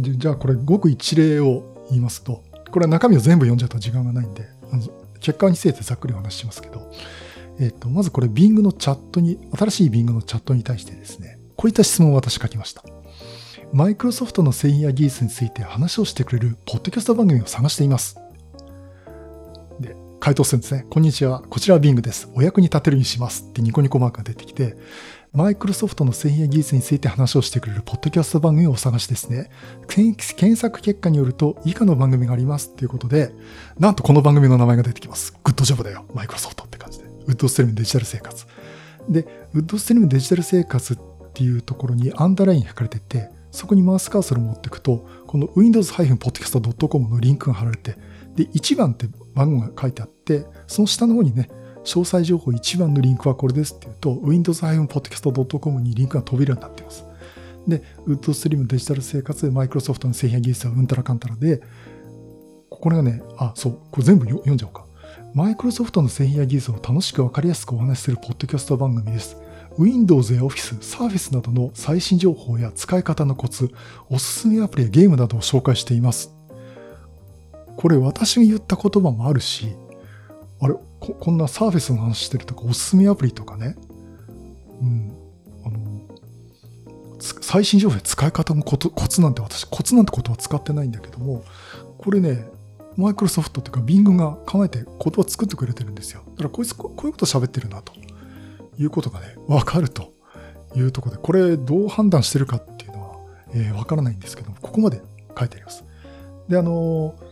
[0.00, 4.82] じゃあこれごく一例を言いますと、これは中身を全部読んじゃうと時間がないんで、あの
[5.20, 6.90] 結果についてざっくりお話ししますけど、
[7.58, 12.82] えっ、と、まずこれ Bing のチャットに、新しい Bing のチャットに対してですね、こういった質問を私書きました。
[13.72, 18.16] マイクロソフトの製品や技術について話をしてくれるポッドキャスト番組を探しています。
[19.78, 20.86] で、回答するんですね。
[20.88, 21.42] こんにちは。
[21.50, 22.30] こちらは Bing です。
[22.34, 23.44] お役に立てるようにします。
[23.48, 24.76] ってニコニコマークが出てきて、
[25.32, 29.48] マイクロソフトの製品や技術について話をしてくれるポッドキャスト番組をお探しですね。
[29.86, 33.32] 検索結果によると以下の番組がありますっていうことで、
[33.78, 35.32] なんとこの番組の名前が出てきます。
[35.44, 36.04] グッドジョブだよ。
[36.14, 37.04] マイクロソフトって感じで。
[37.04, 38.44] ウッドストリームデジタル生活。
[39.08, 40.98] で、ウッドストリームデジタル生活っ
[41.32, 47.96] ていうところにアンダーライン書かれてて、そこにマウスカーソルを持っていくと、この windows-podcast.com のリンクが貼られて、
[48.34, 51.48] で、1番って番号が書いてあって、その下の方にね、
[51.84, 57.04] 詳細情報1番のリンクはこれですっていうと、windows-podcast.com にリンクが飛びるようになっています。
[57.66, 61.62] で、ウッドストリームデジタル生活、マイクロソフトの製品や技術はうんたらかんたらで、
[62.68, 64.86] これがね、あ、そう、これ全部読んじゃおうか。
[65.34, 69.36] マイクロソフトの製品や技術を楽しくわかりやすくお話しするポッドキャスト番組です。
[69.78, 73.70] Windows や Office、Surface などの最新情報や使い方のコツ、
[74.08, 76.34] おすすめアプリやゲームなどを紹介しています。
[77.76, 79.74] これ私が言った言葉もあるし、
[80.60, 83.76] あれ、ここんな Surface の話してるとか、おすすめアプリとかね、
[84.80, 85.12] うん、
[85.64, 86.00] あの、
[87.18, 91.42] 最新情報や使い方のコツコツなんて私、コツなんてことは使ってないんだけども、
[91.98, 92.48] これね、
[92.96, 96.22] マイクロソフトというか Bing が考えて言葉作ってくれてるんですよ。
[96.32, 97.92] だからこいつこういうこと喋ってるなと
[98.78, 100.12] いうことがね、わかると
[100.74, 103.16] いうところで、これどう判断してるかっていうのは、
[103.54, 105.02] えー、わからないんですけども、ここまで
[105.38, 105.84] 書いてあります。
[106.48, 107.29] で、あのー、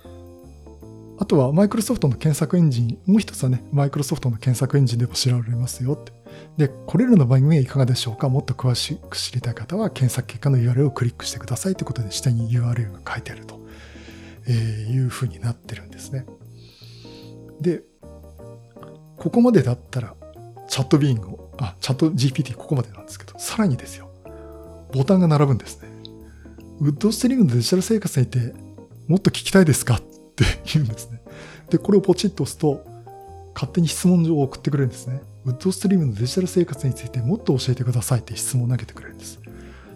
[1.20, 6.12] あとはマイクロソフトの検索エンジン、もう一つはね、マイクロソフトの検索エンジンでも知られますよって。
[6.56, 8.28] で、これらの番組はいかがでしょうか？
[8.28, 13.58] もっと詳しく知りたい方は検索結果の URL をクリックしてくださいということで下に URL が書いてあると。
[14.50, 14.52] え
[14.90, 16.24] いうふうになってるんですね。
[17.60, 17.82] で、
[19.18, 20.14] ここまでだったら、
[20.68, 24.10] チャットビーンを、あ、チャット GPT ここまでなんですけど、さらにですよ、
[24.94, 25.88] ボタンが並ぶんですね。
[26.80, 28.54] ウッドストリームのデジタル生活にいて、
[29.06, 30.00] もっと聞きたいですか？
[30.44, 31.20] って言うんですね。
[31.70, 32.84] で、これをポチッと押すと、
[33.54, 35.20] 勝手に質問状を送ってくれるんですね。
[35.44, 39.40] ウッドストリームのデジタル生活についてもっと教えてくださいって質問を投げてくれるんです。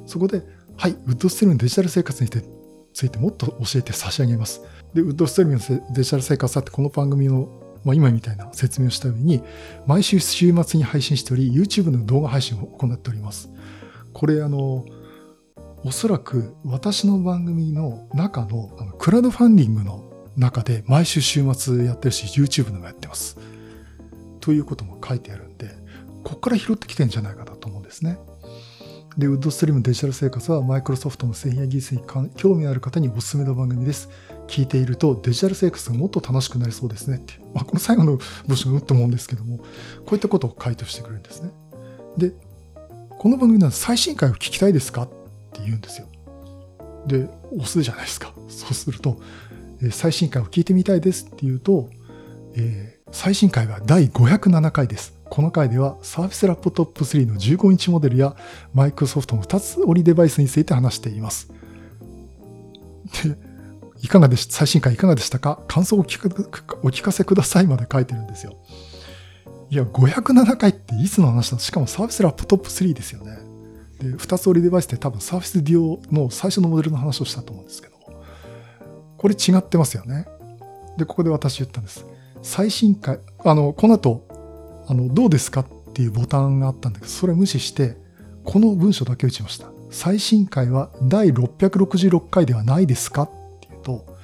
[0.06, 0.42] そこで、
[0.76, 4.62] はい、ウッドストリームのデジタル生活についてもっと教えて差し上げます。
[4.94, 7.48] で、ウッドストリームのデジタル生活ってこの番組の、
[7.84, 9.42] まあ、今みたいな説明をした上に、
[9.86, 13.48] 毎週週末に配信しており、YouTube の動画配信を行っております。
[14.12, 14.84] これ、あの、
[15.84, 23.38] おそらく私の番組の中のあのクラウドファンディングの中で毎週週末やってるし、YouTube のもやってます。
[24.40, 25.68] ということも書いてあるんで、
[26.24, 28.18] ここから拾ってきてんじゃないかなと思うんですね。
[29.16, 32.02] で、ウッドストリームデジタル生活はマイクロソフトの製品や技術に
[32.36, 34.08] 興味のある方におすすめの番組です。
[34.48, 37.34] 聞いているとデジタル生活がもっと楽しくなりそうですねって。
[37.54, 39.64] まあ、この最後の文章がうっと思うんですけども、こ
[40.12, 41.50] ういったことを回答してくれるんですね。
[42.16, 42.32] で、
[43.10, 45.08] この番組の最新回を聞きたいですかっ
[45.52, 46.08] て言うんですよ。
[47.06, 48.32] で、押すじゃないですか。
[48.48, 49.20] そうすると、
[49.90, 51.90] 最新回を聞いてみたいですって言うと、
[52.54, 55.18] えー、最新回は第507回です。
[55.28, 58.36] この回では Surface Laptop 3の15インチモデルや
[58.74, 61.50] Microsoft の2つ折りデバイスについて話しています。
[63.24, 63.36] で、
[64.02, 65.62] いかがでし、最新回いかがでしたか？
[65.68, 66.28] 感想をお聞か
[66.82, 68.58] お聞かせくださいまで書いてるんですよ。
[69.70, 73.38] いや、507回っていつの話だしかも Surface Laptop 3ですよね。
[74.00, 77.91] で、2つ折りデバイスって多分 Surface Duo の最初のモデルの話をしたと思うんですけど。
[79.22, 80.26] これ違ってますよね。
[80.98, 82.04] で、ここで私言ったんです。
[82.42, 84.26] 最新回、あの、この後、
[84.88, 87.96] あの、どうですかっていうボタンがあったんだけど、それ無視して、
[88.44, 89.68] この文章だけ打ちました。
[89.90, 93.26] 最新回は第666回ではないですかっ
[93.60, 94.16] て言うと、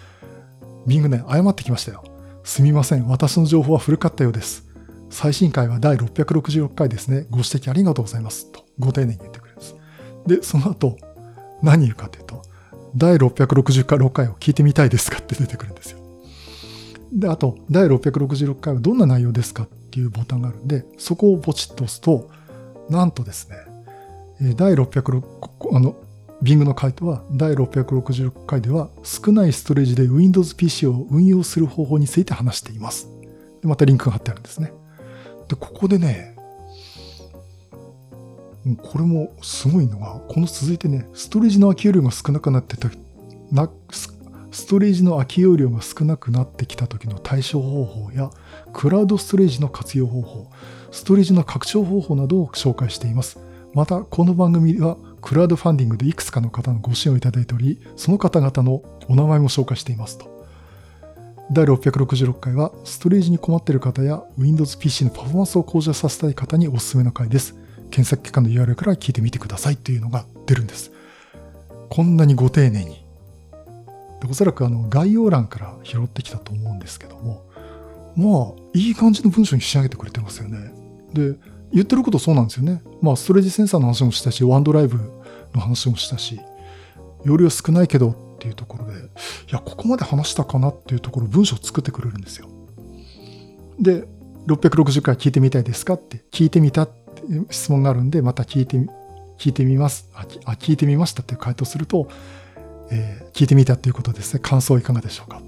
[0.86, 2.02] ビングね、謝ってきましたよ。
[2.42, 3.06] すみません。
[3.06, 4.66] 私の情報は古かったようです。
[5.10, 7.26] 最新回は第666回ですね。
[7.30, 8.50] ご指摘ありがとうございます。
[8.50, 9.76] と、ご丁寧に言ってくれるんです。
[10.26, 10.96] で、その後、
[11.62, 12.42] 何言うかっていうと、
[12.96, 15.98] 第666回を聞いてみたいですかって出てくるんですよ。
[17.12, 22.28] で、あと、第666回はどんな内容ですかっていうボタンがあるんで、そこをポチッと押すと、
[22.90, 23.48] なんとです
[24.40, 25.96] ね、第606、あの、
[26.42, 33.08] Bing の回答は、第666回では、少ないストレージで Windows PC を運用する方法について話しています。
[33.60, 34.72] でまたリンクが貼ってあるんですね。
[35.48, 36.36] で、ここでね、
[38.82, 42.90] これもすごいのが、この続いてね、ストレージの空き容量が少なくなってた、
[43.50, 43.70] な、
[44.50, 48.30] ストレージの空き容量が少なくなってきた時の対処方法や、
[48.72, 50.50] クラウドストレージの活用方法、
[50.90, 53.38] ストレージの拡張方法などを紹介しています。
[53.74, 60.38] また、この番組ではクラウドファンディングでいくつかの方のご支援をいただいており、その方々のお名前も紹介していますと。
[61.50, 67.54] 第666回は、ストレージに困っている方や Windows PC のパフォーマンスを向上させたい方におすすめの回です。
[67.90, 70.92] 検索結果の URL から聞いてみてくださいというのが出るんです。
[71.88, 73.04] こんなにご丁寧に。
[74.28, 77.46] おそらくあの概要欄から拾ってきたと思うんですけども、
[78.16, 80.72] まあ、いい感じの文章に仕上げてくれてますよね。
[81.12, 81.36] で、
[81.72, 82.82] 言ってることそうなんですよね。
[83.00, 84.98] まあ、ストレージセンサーの話もしたし、ワンドライブ
[85.54, 86.40] の話もしたし、
[87.24, 89.02] 容量少ないけどっていうところで、い
[89.50, 92.48] や、ここまで話したかなっていうところ、文章を作ってくれるんですよ。
[93.78, 94.04] で、
[94.46, 96.88] 660回聞いてみたいですかって聞いてみたっ
[97.50, 98.88] 質問があるんで、また聞いてみ、
[99.38, 100.08] 聞いてみます。
[100.14, 102.08] あ、聞いてみましたっていう回答すると、
[102.90, 104.40] えー、聞いてみたっていうことですね。
[104.40, 105.40] 感想いかがでしょうか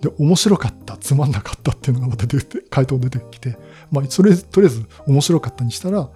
[0.00, 3.56] で、面白かった、つまんなかったっていうのがまた出て、回答出てきて、
[3.90, 6.10] まあ、それ、とりあえず面白かったにしたら、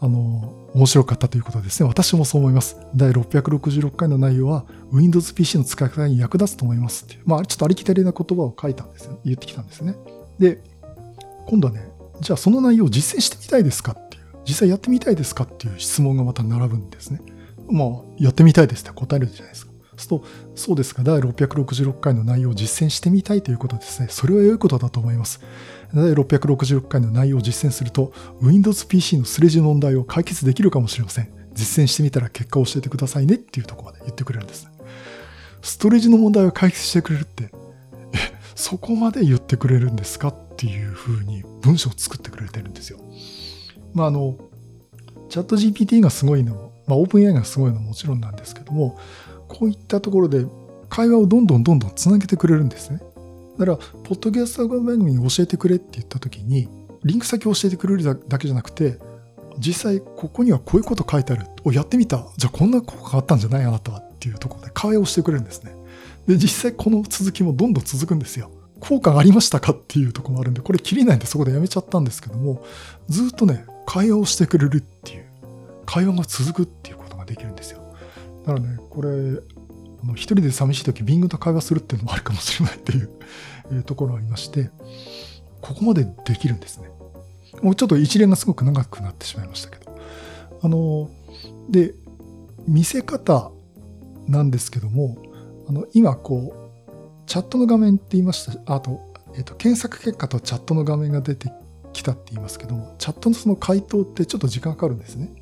[0.00, 1.88] あの、面白かったということですね。
[1.88, 2.76] 私もそう思います。
[2.94, 7.18] 第666回の内容は Windows PC の使い方に役立つと思いますって。
[7.24, 9.18] まあ、ちょっとありきたりな言葉を書いたんですよ。
[9.24, 9.96] 言ってきたんですね。
[10.38, 10.60] で、
[11.46, 14.07] 今度はね、じゃあその内容を実践してみたいですかっ、
[14.48, 17.20] 実際やってみたいですかっていう質問がまた並ぶんですね。
[17.70, 19.72] まあ、やってみたいですって答えるじゃないですか。
[19.98, 24.08] すと、そうですか、第666回の内容を実践してみたいということですね。
[24.10, 25.40] それは良いことだと思います。
[25.94, 31.28] 第666回の内容を実践すると、Windows PC のスレジの問題を解決できるかもしれません。
[31.52, 34.70] 実践してみたら結果を教えてくださいねっていうところまで言ってくれるんです。
[35.60, 37.50] ストレージの問題を解決してくれるって、
[38.54, 43.00] そこまで言ってくれるんですかっていうふうに文章を作ってくれてるんですよ。
[43.94, 44.36] まあ、あの、
[45.28, 48.98] チャット GPT がすごいのも、まあ、オープン AI がすごいのももちろんなんですけども、
[49.48, 50.46] こういったところで
[50.88, 53.00] 会話をどんどんどんどんつなげてくれるんですね。
[53.58, 56.68] だから、ポッドキャスト番組に教えてくれって言った時に、
[57.04, 58.98] リンク先を教えてくれるだけじゃなくて、
[59.58, 61.46] 実際ここにはこういうこと書いてある。
[61.64, 62.24] お、やってみた。
[62.36, 65.74] じゃあこんな効果があったんじゃないあなたはっていうところで会話をしてくれるんですね。
[66.26, 68.50] で、実際この続きもどんどん続くんですよ。
[68.80, 72.64] 効果がありましたかっていうところもあるんで、これ切りないんでそこでやめちゃったんですけども、
[73.08, 75.24] ずっとね、会話をしてくれるっていう、
[75.86, 77.80] 会話が続くっていうことができるんですよ。
[78.44, 83.02] だからね、これ、あの一人で寂しい時、ビングと会話するっていうのもあるかもしれないってい
[83.78, 84.70] うところがありまして、
[85.62, 86.90] ここまでできるんですね。
[87.62, 89.98] もうちょっと一連がすごく長くなってしまいましたけど。
[90.60, 91.08] あの、
[91.70, 91.94] で、
[92.66, 93.50] 見せ方
[94.26, 95.16] なんですけども、
[95.66, 99.00] あの、今こう、チャットの画面って言いました、あと、
[99.34, 101.50] えっ、と、検索結果とチャットの画面が出て
[101.92, 105.32] きたって言いますけども、チャットのその回答ってちょっと時間かかるんですね。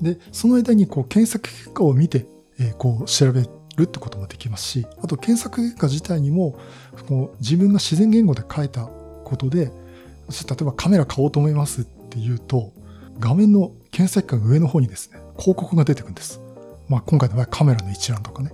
[0.00, 2.26] で、その間にこう検索結果を見て、
[2.58, 6.58] えー、こう調べるってこともできますし、あと検索結果自体にも、
[7.08, 8.86] こう自分が自然言語で書いた
[9.24, 9.72] ことで、例
[10.60, 12.72] えばカメラ買おうと思いますっていうと、
[13.18, 16.40] 画面の検索結果の上の方にですね、広告が出てくるんです。
[16.88, 18.52] まあ今回の場合カメラの一覧とかね、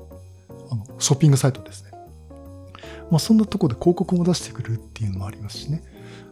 [0.70, 1.90] あのショッピングサイトですね。
[3.10, 5.82] まあそんなとこで広告も出してくるっていうのもありますしね。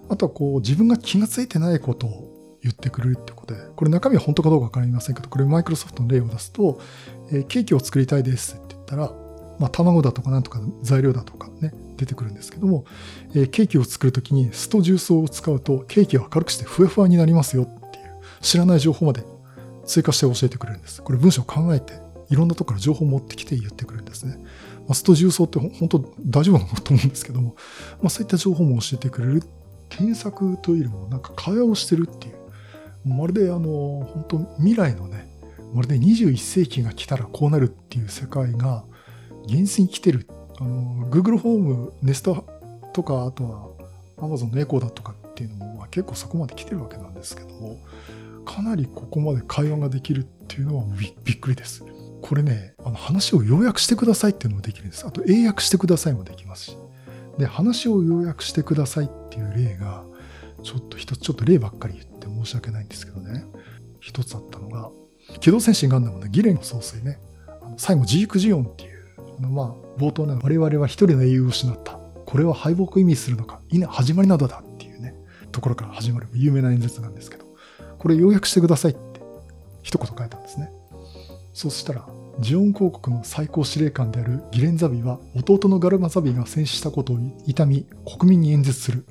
[0.09, 6.81] あとはこう自分が気がついてないことを言ってくれるってことで、これ中身は本当かどうかわかりませんけど、これマイクロソフトの例を出すと、
[7.31, 9.13] えー、ケーキを作りたいですって言ったら、
[9.59, 12.85] まあ、卵だとかなんとか材料だとかね、出てくるんですけども、
[13.35, 19.25] えー、ケーキを作るときに酢と重曹を使うと、ケーキを明るくしてふわふわになりますよっていう、知らない情報まで
[19.85, 21.03] 追加して教えてくれるんです。
[21.03, 21.95] これ文章を考えて、
[22.31, 24.39] いろんなところから情報を持ってきて言ってくれるんですね。
[24.87, 27.57] まあ、酢と重曹って本当大丈夫なのと思うんですけども、
[28.01, 29.43] まあ、そういった情報も教えてくれる。
[29.97, 32.43] 検索というよりもなんか会話をしてるっていう
[33.05, 35.29] まるであの、本当未来のね、
[35.75, 38.85] まるで21世紀が来たらこうなるっていう世界が
[39.45, 40.29] 現実に来てる。
[40.59, 42.43] あの、Google ホーム、Nest
[42.93, 43.69] とか、あとは
[44.19, 47.79] Amazon のエコーだとかっていうのも、まあ、結構そこまで来てるわけなんですけども、
[48.45, 50.85] かなりここまで会話ができるっていうのは
[51.25, 51.85] びっくりです。
[52.21, 55.05] これね、あの話を要約してくださいっていうのもできるんです。
[55.07, 56.77] あと英訳してくださいもできますし。
[57.39, 60.05] で、話を要約してくださいっていう例が、
[60.63, 63.45] ちょっと一つ、ちょっと例ばっかり言って申し訳ないんですけどね。
[64.01, 64.91] 一つあったのが、
[65.41, 67.21] 機動戦士ガンダムのギレンの総帥ね。
[67.63, 71.99] あの最後、ジークジオンっていう、あのまあ、冒頭ね、我々は一人の英雄を失った。
[72.27, 75.15] これは敗北を意味するのか、いな、始まりなどだっていうね、
[75.51, 77.47] ところから始まる有名な演説なんですけど、
[77.99, 79.21] これ要約してくださいって
[79.83, 80.73] 一言書いたんですね。
[81.53, 82.07] そうしたら、
[82.41, 87.87] ジオン公国の最高司令官であるギレンザビは弟のガルマザビが戦死したことを痛み
[88.19, 89.05] 国民に演説する。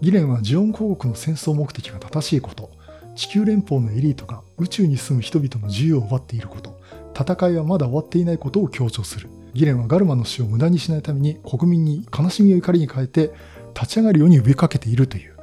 [0.00, 2.70] ギレンはジオン公国の戦争目的が正しいこと、
[3.14, 6.80] 地球連邦のエリートが宇宙に住む人々の自由を奪っていること、
[7.14, 9.28] 戦いはまだ終わっていないことを強調する。
[9.54, 13.32] ギレンはガルマの死を無駄にしないために国民に悲しみを怒りに変えて
[13.74, 15.36] 立ち上がるように呼びかけているという、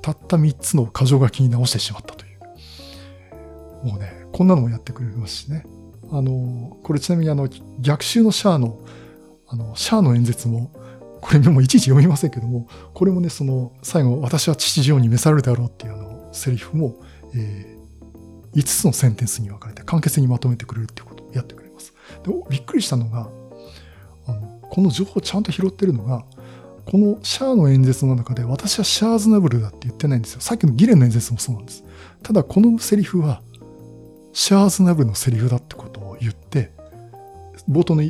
[0.00, 3.86] たった3つの箇条書きに直してしまったという。
[3.86, 5.66] もうね、こんなのもやってくれますしね。
[6.12, 7.48] あの、これちなみにあの、
[7.80, 8.78] 逆襲のシャアの、
[9.48, 10.70] あの、シャアの演説も、
[11.22, 17.00] これもいちいち読みませんけども、これもね、その、最後、私は父ジオに召されるだろうっていうあの、セリフも、
[17.34, 21.94] えー、5つのセンテンスに分かれて簡潔にまとめてくれるっていうことをやってくれます。
[22.24, 23.30] で、びっくりしたのが、
[24.26, 26.26] あの、この情報をちゃんと拾ってるのが、
[26.84, 30.40] このシャアの演説の中で私はシャーズナブルだって言ってないんですよ。
[30.40, 31.84] さっきのギレンの演説もそうなんです。
[32.22, 33.40] ただこのセリフは
[34.32, 35.91] シャーズナブルのセリフだってこと
[36.22, 36.70] 言って、
[37.68, 38.02] 冒頭の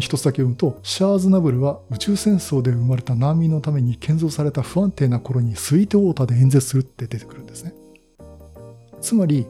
[0.00, 7.74] 一つだけ読むと、シャーズナブルは宇宙戦争で生まれた難民のために建造された不安定な頃にスイートウォーターで演説するって出てくるんですね。
[9.00, 9.46] つまり、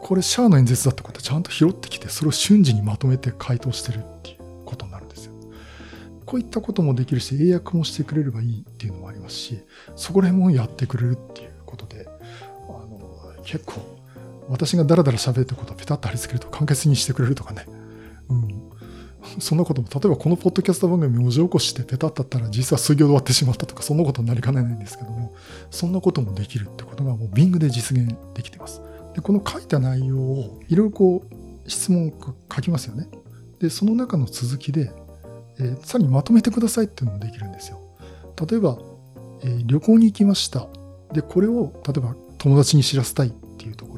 [0.00, 5.32] これシャアの演説だってことはちゃんと拾ってきて、それを瞬時にまとめて回答してるっていうことになるんですよ。
[6.26, 9.60] こういったこともできるし、英訳もしてくれればいいっていうのもありますし、
[9.96, 12.06] そこら辺もやってくれるっていうことで、
[12.68, 12.98] あの、
[13.44, 13.80] 結構
[14.50, 17.66] 私がダラダラ喋ったことをペタッと貼り付けると簡潔にしてくれるとかね。
[18.28, 18.70] うん。
[19.38, 25.34] そんなことも、例えばこのポッドキャスト番組文字起こしてペタッとったら実は数行で終わってしまったとか、そんなことになりかねないんですけども、
[25.70, 28.80] そんなこともできるってことがもう Bing で実現できてます。
[29.14, 32.12] で、この書いた内容をいろいろこう質問を
[32.52, 33.08] 書きますよね。
[33.60, 34.92] で、その中の続きで、
[35.58, 37.78] えー、さらにまとめてくださいっていうのもできるんですよ。
[38.50, 38.78] 例えば、
[39.42, 40.66] えー、旅行に行きました。
[41.12, 43.34] で、これを例えば友達に知らせたい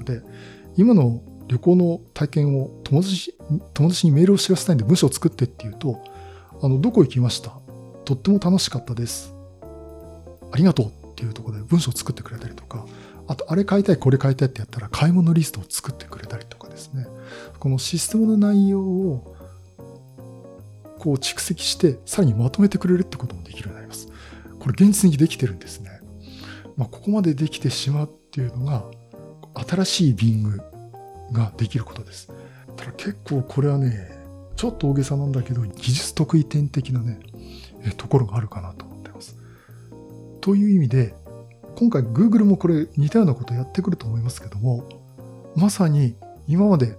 [0.03, 3.35] っていうところで、今の旅行の体験を友達
[3.75, 6.03] 友達にメールを知らせたいんで文章を作ってっていうと、
[6.63, 7.53] あの、どこ行きました？
[8.05, 9.35] とっても楽しかったです。
[10.51, 12.87] ありがとうっていうところで文章を作ってくれたりとか、
[13.29, 17.07] あと、あれ買いたい、これ買いたいってやったら買い物リストを作ってくれたりとかですね。
[17.59, 19.37] このシステムの内容を
[20.99, 24.09] こう蓄積して、さらにまとめてくれるってこともできるようになります。
[24.59, 25.91] これ現実にできてるんですね。
[26.77, 28.85] まあ、ここまでできてしまうっていうのが、
[29.55, 30.61] 新しい Bing
[31.33, 32.31] ができることです。
[32.77, 34.11] ただ結構これはね、
[34.57, 37.21] ちょっと大げさなんだけど、技術得意点的なね、
[37.85, 39.37] えところがあるかなと思ってます。
[40.41, 41.15] という意味で、
[41.77, 44.85] 今回 Google もこれ似たようなことやってくると思いますけども、
[45.57, 46.15] まさに
[46.47, 46.97] 今まで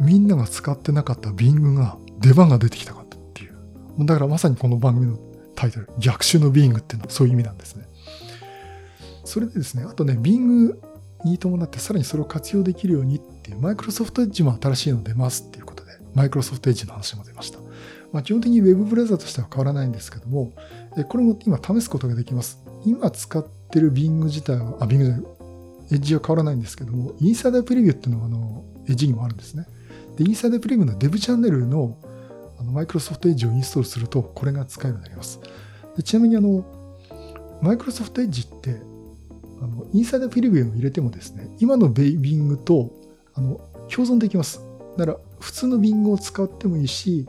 [0.00, 3.56] みんなが使ってなかった Bing が出番が出てきたかったっていう。
[4.04, 5.18] だからまさにこの番組の
[5.54, 7.86] タイトル、逆襲の Bing っていうのはそういう意味なんですね。
[9.24, 10.74] それでですね、あとね、Bing
[11.24, 17.58] に伴ってさらにそれを活用できるようにっていう、マイクロソフトエッジも新しいの出ますっていうことで、マイクロソフトエッジの話も出ました。
[18.12, 20.52] まあ、基本的に Web ブラウザとしては変わらないんですけども、
[21.08, 22.58] これも今試すことができます。
[22.84, 25.22] 今使ってる Bing 自体は、あ、Bing じゃない、
[25.92, 29.66] エッジは変わらないんですけども、インサイダープレビューっていうのがあの、エッジにもあるんですね。
[30.16, 31.96] で、インサイダープレビューのデブチャンネルの
[32.58, 35.40] あのマイクロソフトエッジをインストールすると、これが使えるようになります。
[35.96, 36.64] でちなみにあの、
[37.62, 38.82] マイクロソフトエッジって
[39.60, 42.90] あの、インサイダーフィルムを入れてもですね、今のベビングと、
[43.34, 44.64] あの、共存できます。
[44.96, 47.26] だから、普通のビングを使ってもいいし、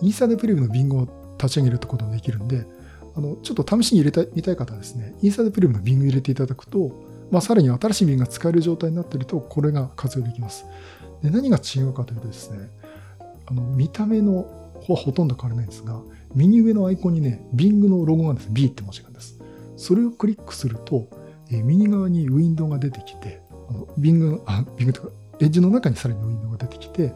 [0.00, 1.08] インサイダーフィルムのビングを
[1.38, 2.66] 立ち上げるってこともできるんで、
[3.14, 6.92] あの、ちょっと試しに入れたい、見たい方はですね、インサイダーフィルムのビング入れていただくと、
[7.30, 10.64] まあ、さらに新しいビングが使える状態になっていると、これが活用できます。
[11.22, 12.70] で、何が違うかというとですね、
[13.46, 14.42] あの、見た目の
[14.80, 16.00] 方はほとんど変わらないんですが、
[16.34, 19.38] 右上のアイコンにね、ビングのロゴがですね、B って文字があるんです。
[19.76, 21.08] それをクリックすると、
[21.50, 25.08] え右側にウィンドウが出てきて、あのビング、あ、ビングとか、
[25.40, 27.12] エッジの中にさらにウィンドウが出てきて、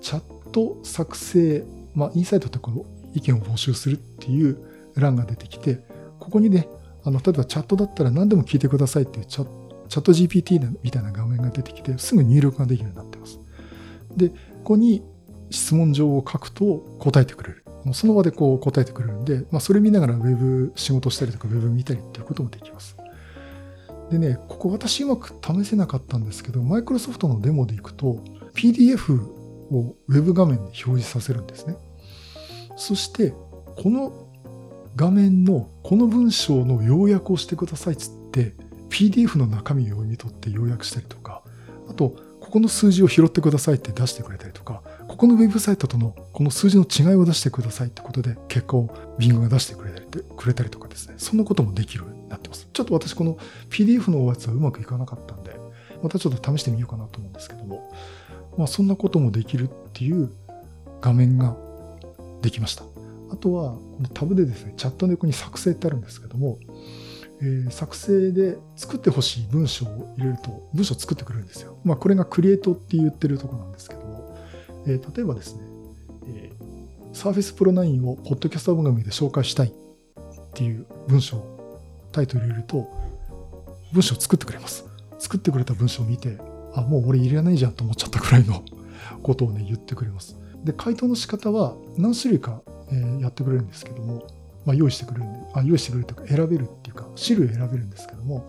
[0.00, 1.64] チャット作成、
[1.94, 4.58] まあ、インサイトってこの意見を募集するっていう
[4.96, 5.80] 欄が出てきて、
[6.18, 6.68] ここにね、
[7.04, 9.46] あの、例えばチャットだったら何でも聞いてくださいっていうチャ
[9.88, 13.40] チャット GPT みたいな画面が出てきて、すぐ入力ができるようになってます。
[14.16, 15.02] で、ここに
[15.50, 17.64] 質問状を書くと答えてくれる。
[17.94, 22.97] その場でこう答えてくれるんで、まあ、それ見ながらウェブ仕事したりとかウェブ見たりっていうこともできます。
[24.10, 28.22] でね、ここ私うまく試せなかったんですけど、マイクロソフトのデモでいくと、
[28.54, 29.20] PDF
[29.70, 31.76] をウェブ画面で表示させるんですね。
[32.76, 33.34] そして、
[33.76, 34.12] この
[34.96, 38.54] 画面のこの文章の要約をしてくださいっつって、
[38.88, 41.42] PDF の中身を読み取って要約したりとか、
[41.88, 48.88] あと、ここの数字を拾ってくださいって出してくれたりとか、ここのウェブサイトとのこの数字の違いを出してくださいってことで結果を
[49.18, 49.84] Bing が出してく
[50.46, 52.68] れたりとかですね、そんなこともできるなってます。
[52.72, 53.38] ちょっと私この
[53.70, 55.56] PDF のやつはうまくいかなかったんで、
[56.02, 57.92] またちょっと試してみようかなと思うんですけども、
[58.56, 60.30] まあそんなこともできるっていう
[61.00, 61.56] 画面が
[62.42, 62.84] できました。
[63.30, 66.58] あとは、このタブでですね、チャットの横に作成ってあるんですけども、
[67.40, 71.78] えー、作成で作ってほしい文章を入れると文章を作ってくれるんですよ。
[71.84, 74.36] まあこれがクリエイトって言ってるとこなんですけども、
[74.86, 75.62] えー、例えばですね、
[76.26, 79.72] えー、Surface Pro 9をポッドキャスト番組で紹介したいっ
[80.54, 81.57] ていう文章を、
[82.12, 82.88] タイトル入れると
[83.92, 84.84] 文章作ってくれます。
[85.18, 86.38] 作ってくれた文章を見て、
[86.74, 88.62] あ、もう俺入れないじゃんと思っちゃったくらいの
[89.22, 90.36] ことをね、言ってくれます。
[90.64, 94.22] で、回答の仕方は何種類か、え、やってくれるんですけども、
[94.64, 98.48] まあ、用意してくれるんで、あ、用意してくれるというか選べるっていうか、種類選べるんですけども、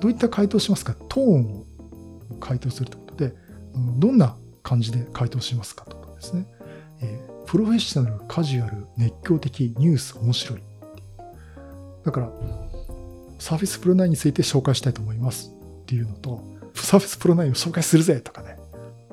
[0.00, 0.94] どういった回答しますか？
[1.08, 1.64] トーンを
[2.40, 3.34] 回答するということで、
[3.98, 6.46] どんな感じで回答しますかとかですね。
[7.00, 10.62] えー、プロフェッショナル、カジュアル、熱狂的、ニュース、面白い。
[12.04, 12.30] だから、
[13.38, 18.58] サーフェスプロ9について紹介したいと思いますっていうのと、サーフェスプロ9を紹介するぜとかね、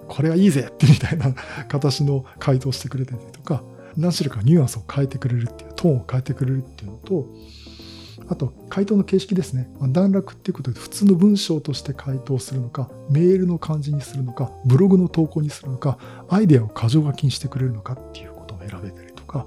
[0.08, 1.34] これはいいぜってみたいな
[1.68, 3.64] 形の回答してくれたりとか、
[3.98, 7.28] 何種類かニュアンスを変えてくれるっていう、トーンを変えてくれるっていうのと、
[8.28, 9.70] あと、回答の形式ですね。
[9.90, 19.46] 段落っていうことで、普通の文章として回答するのか、メールの感じにするのか、ブログの投稿にするのか、アイデアを箇条書きにしてくれるのかっていうことを選べたりとか、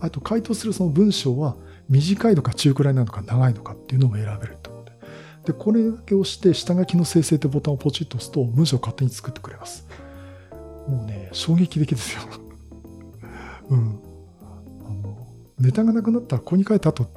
[0.00, 1.56] あと、回答するその文章は
[1.90, 4.70] 短いのか中くらいなのか長いのかっていうのも選べると。
[5.44, 9.86] で、これだけ押して、下書きの生成ってボタンをポチッと押すと、文章を勝手に作ってくれます。
[10.86, 12.22] もうね、衝撃的ですよ。
[13.70, 13.98] うん。
[14.86, 15.26] あの、
[15.58, 17.10] ネタがなくなったら、ここに書いた後、こ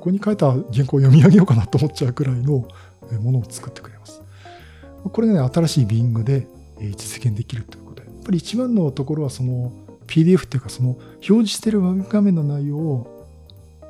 [0.00, 2.66] こに書いた原稿を読み上げようかなと思っちゃうくらいの
[3.20, 4.22] ものを作ってくれます。
[5.02, 6.46] これね、新しい Bing で
[6.96, 9.72] 実現できるということで、やっぱり一番のところはその
[10.06, 13.13] PDF っていうかその表示してる画面の内容を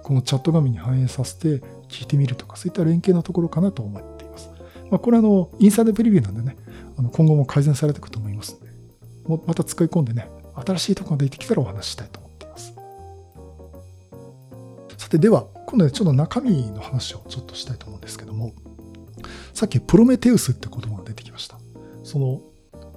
[0.04, 4.50] このチャット画面に反映させて聞いてみるとか、そういった連携のところかなと思っています。
[4.90, 6.56] まあ、これはあの、インサイドプレビューなんでね、
[6.98, 8.72] あの今後も改善されていくと思いますので、
[9.26, 12.74] もまた使い込んでね、新しいところが出てきたらお話ししたいと思っています。
[14.98, 18.52] さて、では、今度はちょっと中身の話をちょっとしたいと思うんですけども、
[19.54, 21.58] さっきプロメテウスって言葉が出てきました。
[22.02, 22.42] その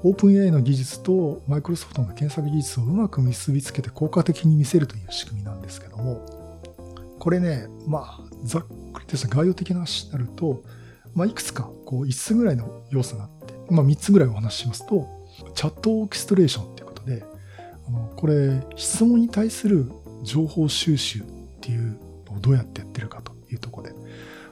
[0.03, 6.36] オープン AI の技術とマイクロソフトの検索技術をうまく結びつけて効果的に見せるという仕組みなんですけども、
[7.27, 8.61] これね、まあ、ざっ
[8.93, 10.63] くりとした概要的な話になると、
[11.13, 15.05] まあ、いくつかこう5つぐらいの要素があって、まあ、3つぐらいお話ししますと、
[15.53, 17.25] チャットオーケストレーションっていうことで、
[17.85, 19.91] あのこれ、質問に対する
[20.23, 21.23] 情報収集っ
[21.59, 23.95] ていうのをどうやってやってるかというところで、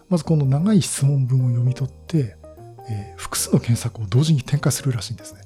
[0.10, 2.36] まずこの長い質問文を読み取って、
[2.90, 5.40] えー、複数の検索を同時に展開するらしいんですね。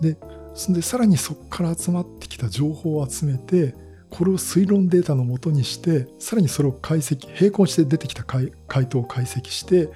[0.00, 0.18] で、
[0.54, 3.76] そんでさらにそこから集まってきた情報を集めて、
[4.10, 8.52] これを推論データのもとにして、さらにそれを解析、並行して出てきた回
[8.88, 9.88] 答を解析して、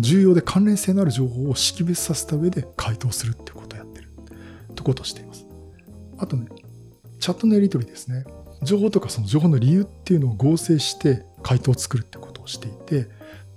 [0.00, 4.08] 重要で関連性のある情報を識別させた上で回答するってことをやってる。
[4.74, 5.46] ということをしています。
[6.18, 6.46] あとね、
[7.20, 8.24] チャットのやり取りですね。
[8.62, 13.08] 情報とかその情報の理由っていうのを合成して回答を作るってことをしていて、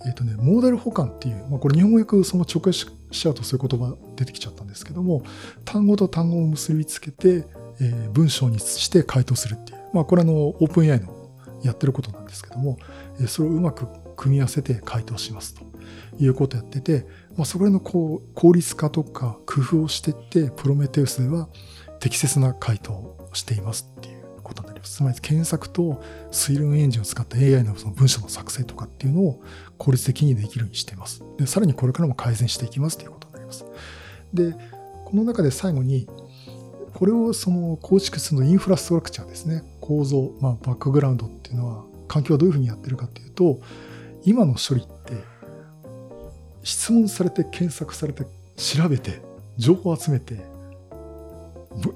[0.05, 5.23] えっ、ー、とね、モーダル補完っていう、まあ、これ日本語訳その直訳しちゃうとそういう言葉出てきちゃったんですけども、
[5.65, 7.45] 単語と単語を結びつけて、
[7.81, 11.31] え、文章にして回答するっていう、まあこれあの、オープン AI の
[11.63, 12.77] やってることなんですけども、
[13.21, 15.63] え、それをうまく組み合わせて回答しますと
[16.19, 17.05] いうことをやってて、
[17.35, 21.49] まあそれのこう効率化とか工夫をしていって、プロメテウスでは
[21.99, 24.95] 適切な回答をしていますっていうことになります。
[24.95, 26.01] つまり検索と
[26.31, 29.41] 推論エンジンを使った AI のその文章の作成とかっていうのを
[29.77, 31.23] 効率的にできるようにしています。
[31.37, 33.65] で、さらにこれからも改善していきますということになります。
[34.33, 34.53] で、
[35.05, 36.07] この中で最後に、
[36.99, 39.63] これをその構築するのインフラストラクチャーですね。
[39.79, 43.61] 構造、まあ、バックグラウンドっていうのは、環境はどういうふうにやってるかっていうと、
[44.25, 45.13] 今の処理って、
[46.61, 48.25] 質問されて検索されて
[48.57, 49.21] 調べて
[49.55, 50.43] 情報を集めて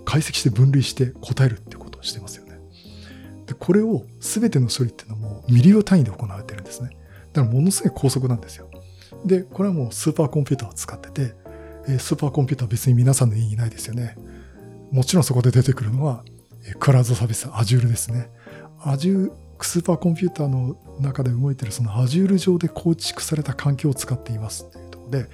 [0.06, 2.58] 解析して分類して答えるってことをしてますよね。
[3.46, 6.92] で、これを全ての処理っていうのはもうミリ秒単位で行われてるんですね。
[7.34, 8.70] だからものすごい高速なんですよ。
[9.26, 11.36] で、これはもうスーパーコンピューターを使ってて、
[12.00, 14.16] スーパーコンピューター別に皆さんの意義ないですよね。
[14.94, 16.24] もちろんそこで出てくるのは、
[16.80, 18.30] クラウドサービス Azure ですね。
[18.82, 25.30] Azure スーパーコンピューターの中で動いているその Azure 上で構築された環境を使っていますっていうところで、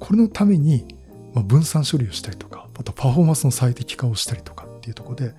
[0.00, 0.86] これのために
[1.34, 5.34] 分散処理をしたりとか、あとパフォーマンスの最適化をしたりとかっていうところで、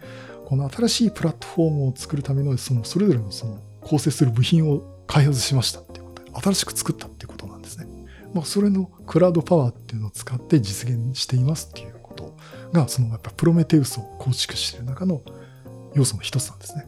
[0.46, 7.88] この新しいプラットフォームを作るためのそのそれぞれのその構成する部品を開発しましたっていうことで、新しく作ったっていうことなんですね。
[8.36, 12.38] まあ、それのクラウドパワーっていうのを使って実現していますっていうこと
[12.74, 15.22] が、そのやっぱプロメテウスを構築している中の
[15.94, 16.88] 要素の一つなんですね。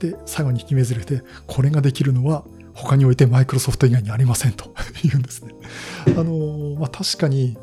[0.00, 2.44] で、最後に決めずれて、これができるのは
[2.74, 5.54] 他においてマイクロソフト以外にありませんと 言うんですね。
[6.06, 7.56] あの、まあ、確かに、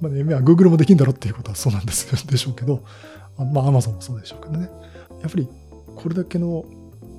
[0.00, 2.82] まあね、Google もできるんだろうっていうことはそうなんですでしょうけど、
[3.36, 4.70] まあ Amazon もそうでしょうけどね。
[5.22, 5.48] やっぱり
[5.96, 6.64] これだけの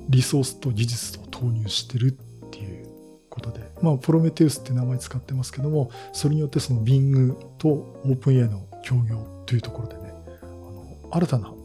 [0.08, 2.88] リソースと技術と投入してるっていう
[3.28, 11.58] ことで、まあ、プロメテウスって名前使ってますけども、それによってその Bing と OpenAI の協業というところでね、あの新たな、こ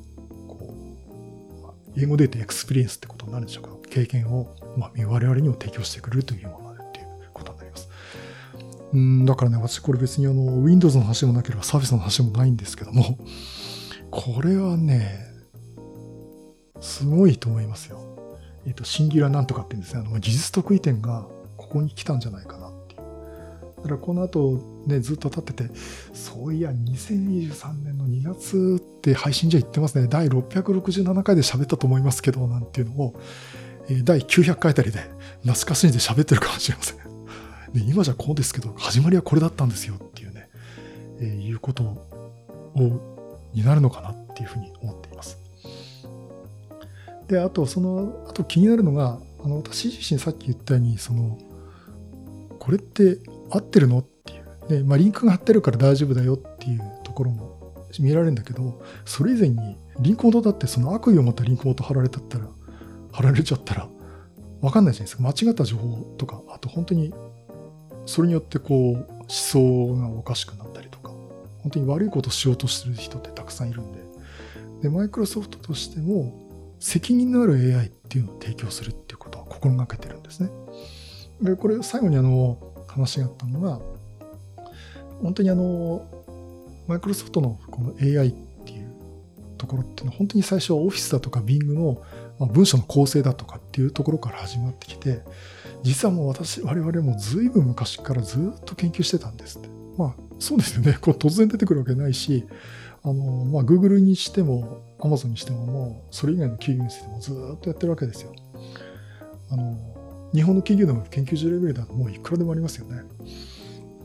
[0.59, 7.89] う、まあ、英語で言うとエクスペリエンスってことになるんでしょうか、経験を、まあ、我々にも提供してくれるというものだっていうことになります。
[8.91, 13.19] うん、だからね、私これ別にあの、Windows の話もなければ Surface の話もないんですけども、
[14.09, 15.19] これはね、
[16.81, 17.99] すごいと思いますよ。
[18.65, 20.03] えっ、と、シンギュラーなんとかって言うんですね。
[20.03, 23.01] あの、技術得意点がここに来たんじゃないかなっていう。
[23.77, 25.75] だからこの後ね、ずっと経ってて、
[26.13, 30.07] そういや、2023年の2月って配信じゃ言ってますね。
[30.07, 33.19] 第667回で喋ったと思いますけど、なんていうのを、
[34.03, 34.99] 第900回あたりで
[35.41, 36.97] 懐かしんで喋ってるかもしれません。
[37.73, 40.49] で今じゃこうですけど、始まりはこれだったんですよっていうね、
[41.19, 43.19] えーいうことを、
[43.53, 45.37] になるのかなっていうふうに思っています。
[47.27, 51.37] で、あと、その、あと気になるのが、あの、私自身さっき言ったように、その、
[52.59, 53.19] これって
[53.49, 54.05] 合ってるのっ。
[54.67, 62.47] で、まあ、リンクが貼ってるから大丈夫だよっていうところも見られるんだけど、それ以前に、リンク元だってその悪意を持ったリンク元貼られたったら、
[63.11, 63.89] 貼られちゃったら、
[64.61, 65.23] わかんないじゃないですか。
[65.23, 67.13] 間違った情報とか、あと本当に、
[68.05, 71.11] それによってこう、思想がおかしくなったりとか、
[71.61, 73.99] 本当に悪いことをしようとしてる人ってたくさんいるんで、
[74.81, 76.33] で、マイクロソフトとしても、
[76.79, 80.49] 責任のある AI っていうのを提供するっていうことを心がけてるんですね。
[81.41, 82.57] で、これ最後にあの、
[82.87, 83.79] 話があったのが、
[85.21, 86.05] 本当にあの、
[86.87, 88.31] マイクロソフトのこの AI っ
[88.65, 88.93] ていう
[89.57, 92.01] ところっていうのは本当に最初はオフィスだとか Bing の
[92.39, 95.21] 文章の構成だとかっていうところから始まってきて、
[95.83, 99.69] 実はもう私、我々も随分昔からずっと研究してたんですって。
[99.97, 100.97] まあ、そうですよね。
[100.99, 102.45] こう突然出てくるわけないし、
[103.03, 108.33] あの、まあ、Google にしても、Amazon にしても、もう、それ以外の企業にしてもずっとやってるわけですよ。
[109.51, 109.77] あの、
[110.33, 113.03] 日本の企業でも研究所レベルだともういくらでもありますよね。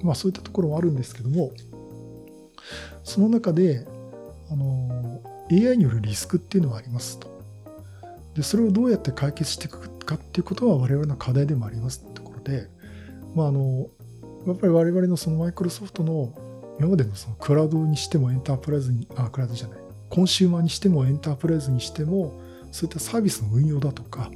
[0.03, 1.53] まあ、そういったところもあるんですけども、
[3.05, 3.87] その中で、
[4.51, 7.29] あの、AI によるリスクっていうのはありますと。
[8.35, 12.69] で、それをどうやって解決していくかっていうことは我々の課題でもありますってところで、
[13.35, 13.89] まあ、あの、
[14.47, 16.35] やっぱり我々のそのマイクロソフトの
[16.79, 19.79] 今までのそのクラウドにしてもエンタープライズに、あ、クラウドじゃない、
[20.09, 22.41] コンシューマーにしてもエンタープライズにしても、
[22.73, 24.31] そういったサービスの運用だとか、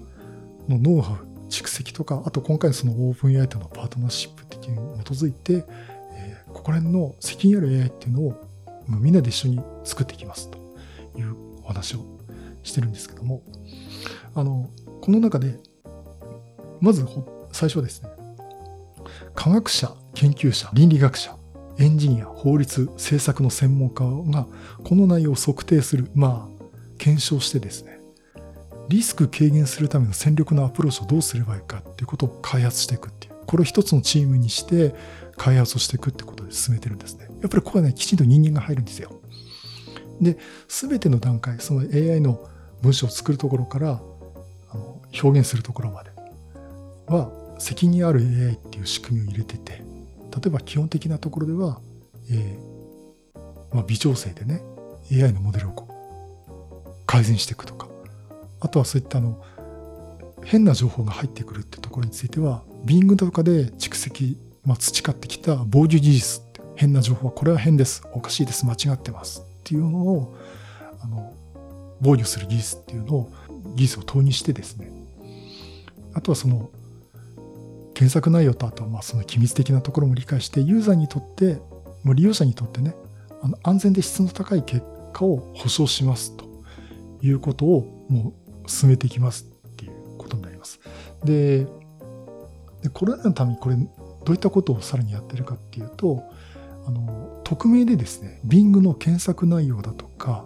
[0.68, 5.64] のノウハウ、蓄積とか、あと今回のそのオープン AI とのパートナーシップっていうのに基づいて、
[6.12, 8.48] えーここら辺の責任ある AI っていうのを
[8.86, 10.58] まあみんなで一緒に作っていきますと
[11.18, 11.98] いうお話を
[12.62, 13.42] してるんですけども、
[14.34, 14.70] あの、
[15.02, 15.58] この中で、
[16.80, 17.06] まず
[17.52, 18.08] 最初はですね、
[19.34, 21.36] 科学者、研究者、倫理学者、
[21.78, 24.46] エンジニア、法律、政策の専門家が
[24.84, 26.64] この内容を測定する、まあ、
[26.98, 27.93] 検証してですね、
[28.88, 33.34] リスク軽減するための戦力のアプローチをどうすればいいかっていうことを開発していくっていう。
[33.46, 34.94] これを一つのチームにして
[35.36, 37.28] 開発をしていくってことで進めてるんですね。
[37.40, 39.10] やっぱりここはね、きちんと人間が入るんですよ。
[40.20, 42.48] で、すべての段階、その AI の
[42.82, 44.02] 文章を作るところから、
[44.70, 46.10] あの表現するところまで
[47.06, 49.82] は、責任ある AI っていう仕組みを入れてて、例
[50.46, 51.80] えば基本的なところでは、
[52.30, 54.62] えーまあ、微調整でね、
[55.12, 57.88] AI のモデルをこう改善していくとか、
[58.64, 59.44] あとはそういったあの、
[60.42, 70.34] 変な情報が入ってくるってところについては、Bing とかで蓄積、まあ、培ってきた防御技術って、変な情報はこれは変です、おかしいです、間違ってますっていうのを、
[71.02, 71.34] あの、
[72.00, 73.32] 防御する技術っていうのを、
[73.76, 74.90] 技術を投入してですね、
[76.14, 76.70] あとはその、
[77.92, 81.60] 検索内容とあとはまあその機密的なところも理解して、ユーザーにとって、
[82.02, 82.96] もう利用者にとってね、
[83.42, 86.46] あの安全で質の高い結果を保証しますと
[87.22, 90.80] いうことをもう進めていきますっていうことになります。
[91.24, 91.66] で、
[92.82, 93.88] でこれらのためにこれど
[94.28, 96.22] ういったことをさらにやってるかっていうと、
[96.86, 100.44] あの、匿名でですね、Bing の検索内容だとか、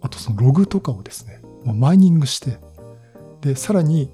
[0.00, 2.58] あとそのログとかをですね、もうマイニングして、
[3.40, 4.12] で、さらに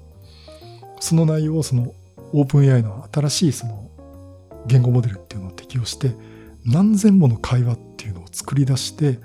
[0.99, 1.93] その内容をその
[2.33, 3.89] OpenAI の新しいその
[4.65, 6.11] 言語モデルっていうのを適用して、
[6.65, 9.19] 何千もの会話っていうのを作り出して、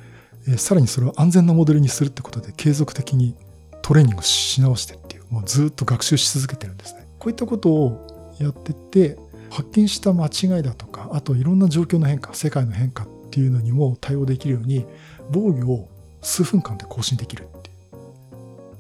[0.48, 3.36] えさらにそれを安全なモデルにするってことで継続的に
[3.82, 7.06] トレーニングし直してっていう、もうずっと学習し続けてるんですね。
[7.18, 9.18] こういったことをやってて、
[9.50, 14.86] 発見した間違いだとか、あといろんな状況の変化、世界の変化っていうのにも対応できるように、
[15.30, 15.88] 防御を
[16.22, 17.72] 数分間で更新できるっていう。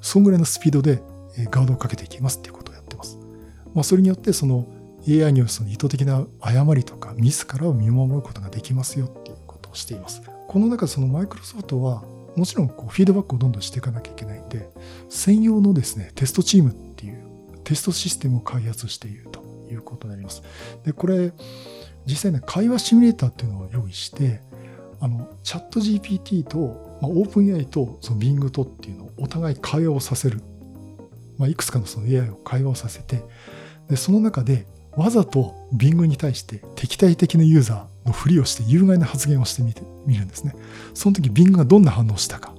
[0.00, 1.02] そんぐらいのスピードで
[1.50, 3.18] ガードをかけていきますっていうことをやってます。
[3.74, 4.66] まあ、それによってその
[5.08, 10.22] AI によるその意図的な誤りとかミスからを見守ることができますよっていうことをしています。
[10.48, 12.02] この中でそのマイクロソフトは
[12.36, 14.68] もちろんこうフィードバックをどんどんしていかなきゃいけないんで、
[15.08, 17.22] 専用のですね、テストチームっていう
[17.64, 20.42] テストシステムを開発しているということになります。
[20.84, 21.32] で、これ
[22.06, 24.40] 実際ね、会話シミュレーターっていうのを用意して、
[25.00, 30.40] あの、チャット GPT と、まあ、OpenAI とその Bing とっていうのをお互い会話をさせる。
[31.38, 33.22] まあ、いくつかのその AI を会話をさせて、
[33.88, 34.66] で、その中で
[34.96, 40.54] わざと Bing に対して敵対的なユーザーのふりをして有害な発言をしてみてみるんですね。
[40.94, 42.54] その時 Bing がどんな反応をしたか。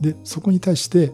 [0.00, 1.12] で、そこに対して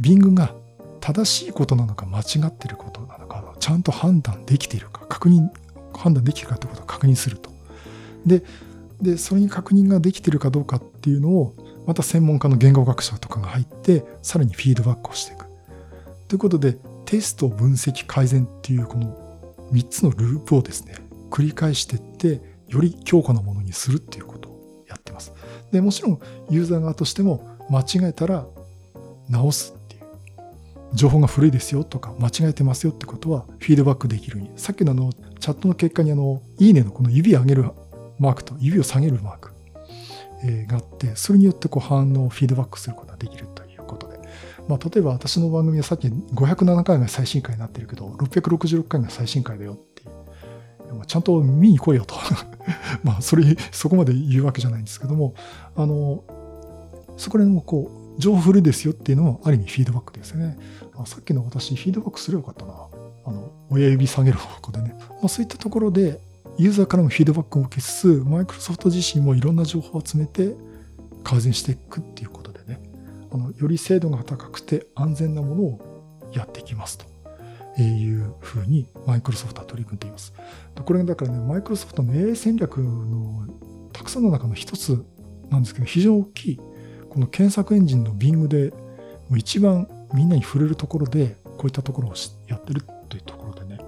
[0.00, 0.54] Bing が
[1.00, 5.48] 正しいことなのか間違ってることなのかちゃんと判断できているか確認
[5.94, 7.50] 判断できるかということを確認すると。
[8.26, 8.42] で、
[9.00, 11.54] でそれに確認ができているかどうかっていうのを
[11.86, 15.46] また専門家の言語学者とかが入ってさらにフィードバックをしていく。
[16.28, 19.14] ということでテスト分析改善っていうこの
[19.72, 20.94] 3つのループをですね
[21.30, 22.40] 繰り返していって
[22.74, 25.32] より強固なものにするっていうことをやってます。
[25.72, 26.20] でもちろん
[26.50, 28.46] ユーザー側としても間違えたら
[29.28, 30.02] 直すっていう。
[30.92, 34.38] 情報が古いですよとか間違えてますよってことはフィードバックできる。
[34.38, 37.64] ようにさっきのあのチャットの結果にあのいいねのこの指上げる
[38.18, 39.54] マークと指を下げるマーク。
[40.66, 44.18] があってそれによってこう反応をフィードバックすることができるということで、
[44.68, 51.06] まあ、例えば私の番組はさっき507回が最新回になってるけど666回が最新回だよっていう。
[51.06, 52.14] ちゃんと見に来いよと。
[53.02, 55.34] まあそれそこまで言うわけじゃないんですけども
[55.76, 56.24] あの
[57.16, 60.56] そこら辺もこう情報古いですよっていうのもある意味フィードバックですよね。
[60.96, 62.88] あさっきの私、フィードバックすればよかったな。
[63.26, 64.94] あの、親指下げる方向でね。
[64.98, 66.20] まあ、そういったところで、
[66.56, 70.54] ユーザーからもフィードバックを受けつつ、マイクロソフト自身もいろんな情報を集めて
[71.24, 72.80] 改善していくっていうことでね、
[73.32, 77.06] あの、より精度が高くて安全なものをやっていきますと。
[77.82, 80.32] いうふうにマイクロソフトは取り組んでいます。
[80.84, 83.46] これがだからね、マイクロソフトの AI 戦略の
[83.92, 85.04] たくさんの中の一つ
[85.50, 86.60] なんですけど、非常に大きい
[87.08, 88.72] この検索エンジンの Bing で
[89.36, 92.14] 一番みんなに触れるところでこういったところを
[92.48, 93.78] やってるというところでね、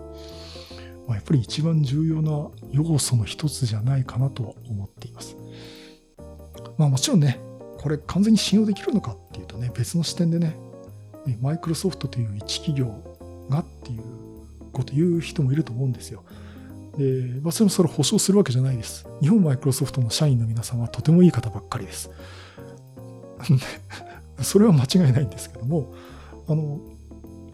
[1.07, 5.37] まあ、やっぱり一番重要な要素の一つじゃないかなと思っています。
[6.79, 7.41] まあもちろんね、
[7.79, 10.57] これ完全に信用できるのかっていうとね、別の視点でね、
[11.41, 13.16] マイクロソフトという一企業
[13.49, 14.03] がっていう
[14.73, 16.25] こと言う人もいると思うんですよ。
[16.97, 19.07] で、まあ、それもそれ保証するわけじゃないです。
[19.21, 22.11] 日本マイクロソフトの社員の皆さんはとてもいい方ばっかりです。
[24.43, 25.95] それは間違いないんですけども、
[26.47, 26.81] あの、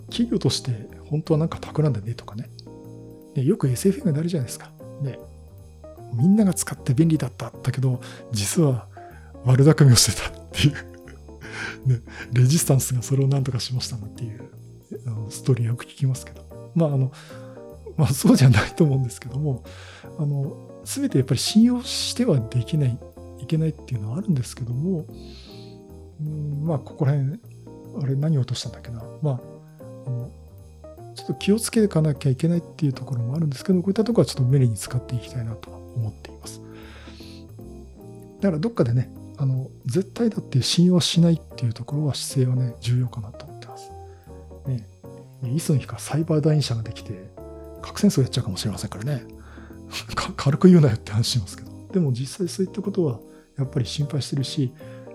[0.07, 2.51] 企業として本当はなんか企んでねとかね。
[3.35, 4.71] ねよく SFM がなるじゃないですか。
[5.03, 5.19] ね。
[6.15, 7.53] みんなが使って便利だった。
[7.63, 8.01] だけど、
[8.33, 8.89] 実は
[9.45, 10.93] 悪巧みをしてたっていう
[11.87, 12.01] ね。
[12.33, 14.51] レジスタンスがそれを何とかしましたなっていう
[15.07, 16.43] あのストーリーよく聞きますけど。
[16.75, 17.13] まあ、あの、
[17.97, 19.65] まあそうじゃないと思うんですけども、
[20.19, 22.99] あの、すべてやっぱり信用してはできない、
[23.39, 25.07] いけないっていうのはあるんですけども、
[26.21, 27.41] うんまあ、ここら辺、
[28.03, 29.03] あれ何を落としたんだっけな。
[29.23, 29.41] まあ、
[30.07, 30.31] あの、
[31.15, 36.61] ちょっと気をつけていかなきゃいけないっていうところもあるんですけど、こういったところはちょっとメリに使っていきたいなと思っています。
[38.41, 43.91] だからどっかでね、あの、絶対だって信用しないっていうところは姿勢はね、重要かなと思ってます。
[44.67, 44.89] ね。
[45.49, 47.31] いつの日かサイバーダイン社ができて、
[47.83, 49.25] 核戦争やっちゃうかもしれませんからね。
[50.37, 51.71] 軽く言うなよって話しますけど。
[51.93, 53.21] でも実際そういったことは
[53.59, 54.73] やっぱり心配してるし、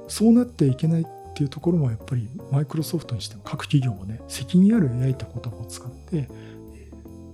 [0.08, 6.30] そうなっていけないっていうところもやっぱりマイクロソフトにしても各企業もね、責任ある AI って言葉を使って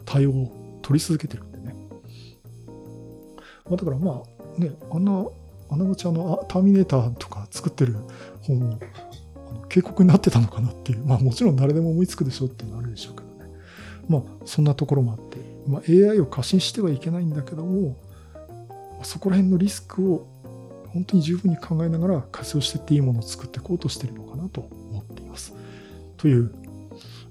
[0.06, 1.76] 対応を取り続けてるんでね。
[3.66, 4.24] まあ、だからま
[4.58, 5.26] あね、あんな、
[5.70, 7.96] あながちあの、ターミネーターとか作ってる
[8.41, 8.80] 本を
[9.70, 13.52] 警告になってたのかなっていう、まあもちろん誰でも思いつくでしょうっていうのはでしょうけどね。
[14.08, 15.38] まあそんなところもあって、
[15.68, 17.96] まあ、AI を過信してはいけないんだけども、
[19.04, 20.28] そこら辺のリスクを
[20.94, 25.54] 本当に十分に考えながら活用していっていいものを作っていこうとしてるのかなと思っています。
[26.18, 26.54] という、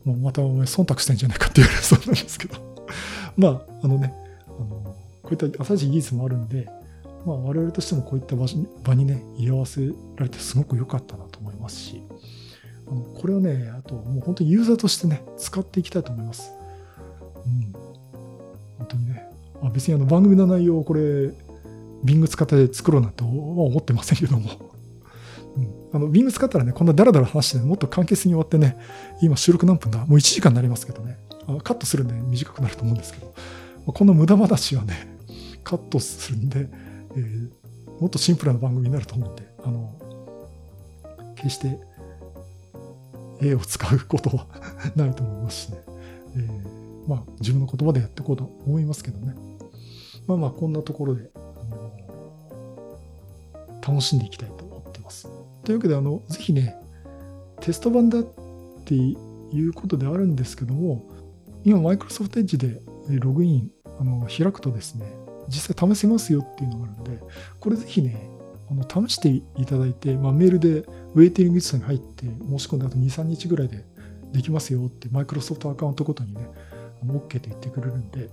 [0.04, 2.72] もうまたお前忖度してんじゃないかって言われそうなんですけど
[3.36, 4.12] まあ、あのね、
[4.46, 6.66] あのこういった新しい技術もあるんで、
[7.24, 8.46] まあ我々としてもこういった場
[8.84, 12.02] 場にね、居合わせられてすごく良かったなと思いますし、
[13.14, 16.52] これをね、あともう本当にユーザーとしてね、使っていきたいと思います。
[17.46, 17.72] うん。
[18.78, 19.28] 本当にね。
[19.62, 21.30] あ別にあの番組の内容をこれ、
[22.04, 24.50] ビング使って作ろうなんて思ってませんけども。
[25.56, 28.76] うん、あの、ビング使ったらね、こんなダラダラ話して、ね、もっと簡潔に終わってね、
[29.20, 29.98] 今収録何分だ？
[30.00, 31.18] もう1時間になりますけどね。
[31.46, 33.34] あカットするんで短くなると思うんですけど、
[33.86, 35.16] この無駄話はね、
[35.64, 36.68] カットするんで、
[37.16, 39.94] えー、もっとシンプルな番組になると思うんで、あの、
[41.36, 41.78] 決して
[43.42, 44.46] A を使うことは
[44.96, 45.78] ないと思いますしね。
[46.36, 49.34] えー、まあ、自分の言葉でやっていこうと思いますけどね。
[50.26, 51.30] まあまあ、こんなところで、
[53.86, 55.28] 楽しんでいきたいと思ってます。
[55.64, 56.76] というわけで、あの、ぜひね、
[57.60, 58.26] テスト版だっ
[58.84, 59.16] てい
[59.52, 61.08] うことであるんですけども、
[61.64, 65.06] 今、マイクロソフトエッジでログインあの開くとですね、
[65.48, 67.20] 実際試せますよっていうのがあるので、
[67.60, 68.28] これぜひね、
[68.72, 70.80] あの試していただいて、まあ、メールで
[71.14, 73.84] ウェイティングリストに入って申し込んであと2、3日ぐらいで
[74.32, 76.48] できますよって、マイクロソフトアカウントごとにね、
[77.06, 78.30] OK と言ってくれるんで、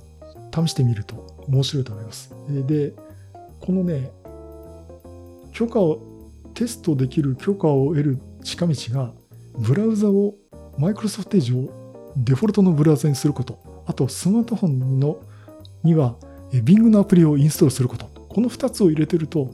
[0.56, 2.34] 試してみると面白いと思います。
[2.48, 2.94] で、
[3.60, 4.12] このね、
[5.52, 6.02] 許可を、
[6.54, 9.12] テストできる許可を得る近道が、
[9.58, 10.36] ブラウザを、
[10.78, 15.18] マイクロソフトエッジをデフォルトのブラウザにすること、あとスマートフォンの
[15.84, 16.16] には
[16.52, 19.52] Bing のアプリをインストールすること、この2つを入れてると、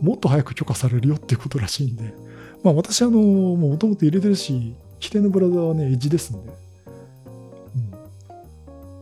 [0.00, 2.14] もっと早く許可されるよっていうことらしいんで、
[2.62, 6.52] まあ私あの、もともと入れてるし、規定のブラウザはね、エッジですんで、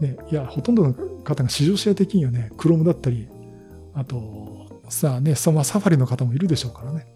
[0.01, 0.09] うん。
[0.09, 3.29] ね、いや、ほとんどの方が市場シェア的にはね、Chrome だったり、
[3.95, 7.07] あと、さあね、そまあ、サファリの方もいるでしょうからね。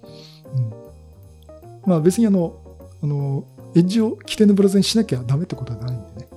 [0.55, 1.91] うん。
[1.91, 2.61] まあ別にあの、
[3.03, 6.29] あの、エッジを規定のブラウザにしなきゃダメってことはないんでね。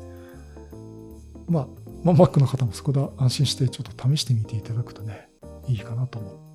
[1.48, 1.68] まあ、
[2.04, 5.30] まあ、Mac の方もそこで安心してちょっと試してみていただくとね、
[5.68, 6.49] いいかなと思っております。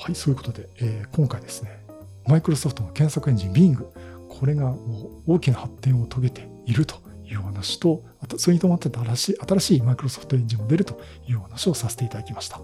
[0.00, 1.84] はい、そういうことで、えー、今回ですね、
[2.26, 3.76] マイクロソフトの検索エンジン Bing、
[4.30, 8.02] これがもう大きな発展を遂げているという話と、
[8.38, 10.98] それに伴って新しい新しいマイクロソフトエンジンも出ると
[11.28, 12.58] いう話をさせていただきました。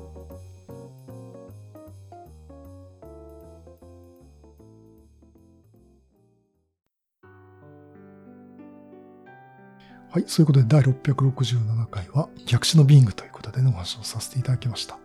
[10.11, 14.99] はい、そういうことで第667回は逆襲のビングということでのお話をさせていただきました。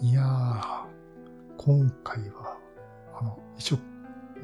[0.00, 0.97] いやー、
[1.58, 2.56] 今回は、
[3.20, 3.78] あの、一応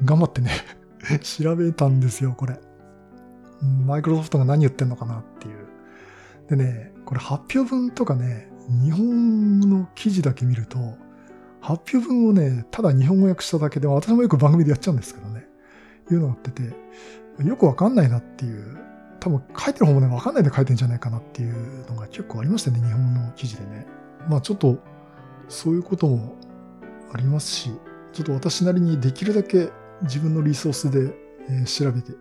[0.03, 0.51] 頑張ってね
[1.23, 2.59] 調べたんですよ、これ。
[3.87, 5.65] マイクロソフトが何言ってんのかなっていう。
[6.49, 8.51] でね、これ発表文とかね、
[8.83, 10.77] 日本の記事だけ見ると、
[11.61, 15.47] 発表文をね、ただ日本語訳しただけで、私もよく番組でやっちゃうんですけどね、
[16.11, 16.73] いうのがあってて、
[17.43, 18.77] よくわかんないなっていう、
[19.21, 23.87] 多分書いてる方もね、わかんないで書いてんじゃないかなっていうのが結構ありましたね、日本の記事でね。
[24.27, 24.77] まあちょっと、
[25.47, 26.35] そういうことも
[27.15, 27.69] ありますし、
[28.11, 29.69] ちょっと私なりにできるだけ
[30.01, 31.13] 自分のリソースで、
[31.49, 32.11] え、調べて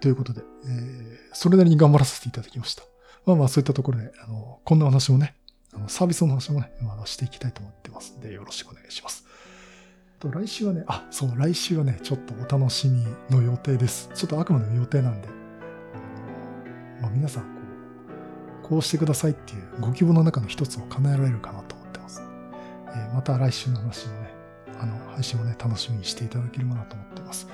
[0.00, 2.82] ということで、え、それなりに頑張らせていただきました。
[3.26, 5.36] まあまあそういったところで、あの、こんな話もね、
[5.72, 9.24] あのサービスの話もね、まあ、していきたいと思ってますんで、よろしくお願いします。
[10.18, 14.10] と来週はね、あ、そう、来週はね、ちょっとお楽しみの予定です。
[14.14, 15.28] ちょっとあくまでも予定なんで、
[17.00, 17.48] まあ、皆さん、こ
[18.64, 22.22] う、こうしてくださいっていうご希望の中の一つを叶えられるかなと思ってます。
[22.88, 24.23] えー、また来週の話もね、
[24.84, 27.48] あの、配信をね、楽しみにしていただければなと思ってます。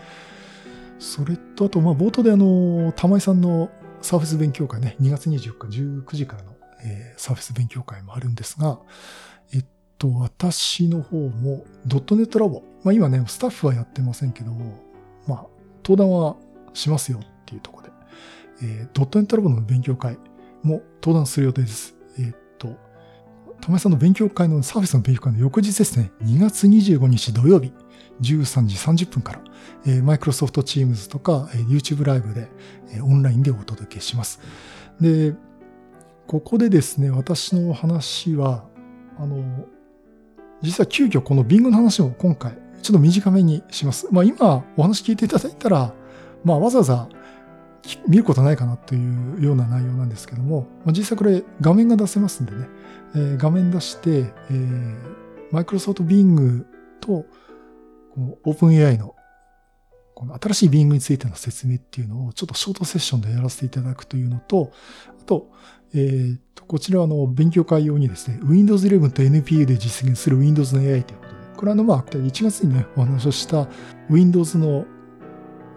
[0.99, 3.71] それと、あと、まあ、冒頭であの、玉井さんの
[4.03, 6.53] サーフェス勉強会ね、2月24日19時からの、
[6.85, 8.79] えー、サーフェス勉強会もあるんですが、
[9.55, 9.65] えっ
[9.99, 14.53] と、私の方も、ドットネットラボ、まあ今ね、スタッフはやってませんけど、
[15.27, 15.47] まあ、
[15.85, 16.37] 登壇は
[16.75, 17.93] しますよっていうところで、
[18.63, 20.19] えー、ドットネットラボの勉強会
[20.63, 22.00] も登壇する予定です。
[23.61, 27.73] 玉井さんの勉強会の、サーフェスの勉強会の翌日ですね、2月25日土曜日、
[28.23, 29.41] 13時30分から、
[29.87, 32.49] えー、Microsoft Teams とか、えー、YouTube ライブで、
[32.93, 34.41] えー、オンラインでお届けします。
[35.01, 35.35] で、
[36.27, 38.65] ここでですね、私の話は、
[39.19, 39.67] あの、
[40.63, 42.53] 実は急遽この Bing の話を今回、
[42.83, 44.09] ちょっと短めにします。
[44.11, 45.93] まあ今お話聞いていただいたら、
[46.45, 47.09] まあわざわざ
[48.07, 52.69] 見ることないかなというような内容なんですけども、まあ、実際これ画面が出せますんでね、
[53.15, 56.65] えー、画面出して、えー、Microsoft Bing
[57.01, 57.25] と
[58.15, 59.15] この OpenAI の
[60.15, 64.71] この新しいビーイングについての説明っていうのをちょっとショートセッションでやらせていただくというのと、
[65.19, 65.51] あと、
[65.95, 73.67] えー、とこちらの勉強会用にですね、Windows 11と NPU で実現する Windows の AI ということで、これはあのまあ1月にね、お話をした
[74.11, 74.85] Windows の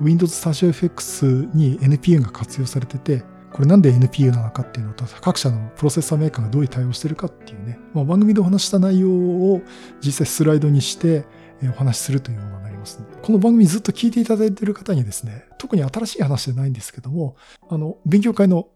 [0.02, 3.24] Windows Studio FX に NPU が活用されてて、
[3.54, 9.62] これなんで NPU なのかっていうのと、各社のプロセッサーメーカーがどういう対応してるかっていうね、まあ、番組でお話した内容を
[10.02, 11.26] 実際スライドにして、
[11.70, 17.38] お話しするというものになりますので、この番組ずっと聞いていただいている方にですね、特に新しい話じゃないんですけども、
[17.70, 18.68] あの、勉強会の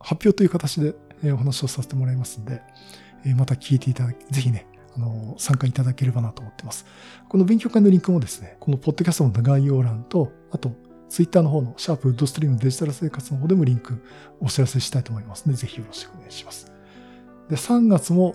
[0.00, 0.94] 発表という形で
[1.32, 2.62] お話をさせてもらいますので、
[3.36, 6.86] また聞いていただき、ぜひね、あの、参加いただければなと思ってます。
[7.28, 10.72] この勉強会のリンクもですね、このポッドキャストの概要欄と、あと、
[11.08, 14.02] ツイッターの方のシャープウッドストリームデジタル生活の方でもリンク
[14.40, 16.72] お知らせしたいと思いますので、ぜひよろしくお願いします。
[17.48, 18.34] で、3月も、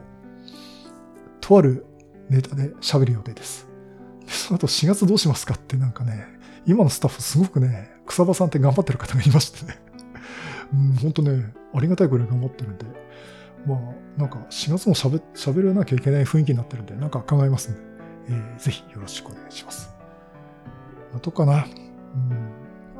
[1.41, 1.85] とある
[2.29, 3.67] ネタで喋る予定です。
[4.25, 6.27] でその後4月どうしますかってなんかね、
[6.65, 9.79] 今のスタッフすごくね、草場さんって頑張ってる方がいましてね。
[10.73, 12.85] うん、ほんとね、ありがたいくらい頑張ってるんで、
[13.65, 17.81] まあ、なんか4月も喋喋らなきゃいけない雰囲気になってるんで、なんか考えますんで、
[18.29, 19.93] えー、ぜひよろしくお願いします。
[21.13, 21.65] あとかな、
[22.15, 22.50] うん、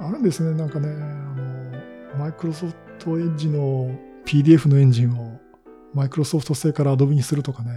[0.02, 3.96] あるんですね、なんかね、あの、マイクロソフトエッジの
[4.26, 5.40] PDF のエンジンを
[5.94, 7.72] マイクロソフト製から Adobe にするとかね、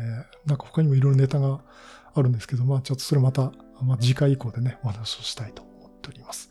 [0.46, 1.60] なんか他にもいろいろネタが
[2.14, 3.52] あるんですけど、まあちょっとそれまた、
[3.82, 6.50] まあ次回以降でね、お話をしたいと思っております。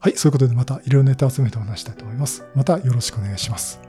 [0.00, 0.12] はい。
[0.12, 2.44] はい、そういうことでまたいろいろネタ集めてお話したいと思います。
[2.54, 3.87] またよろしくお願いします。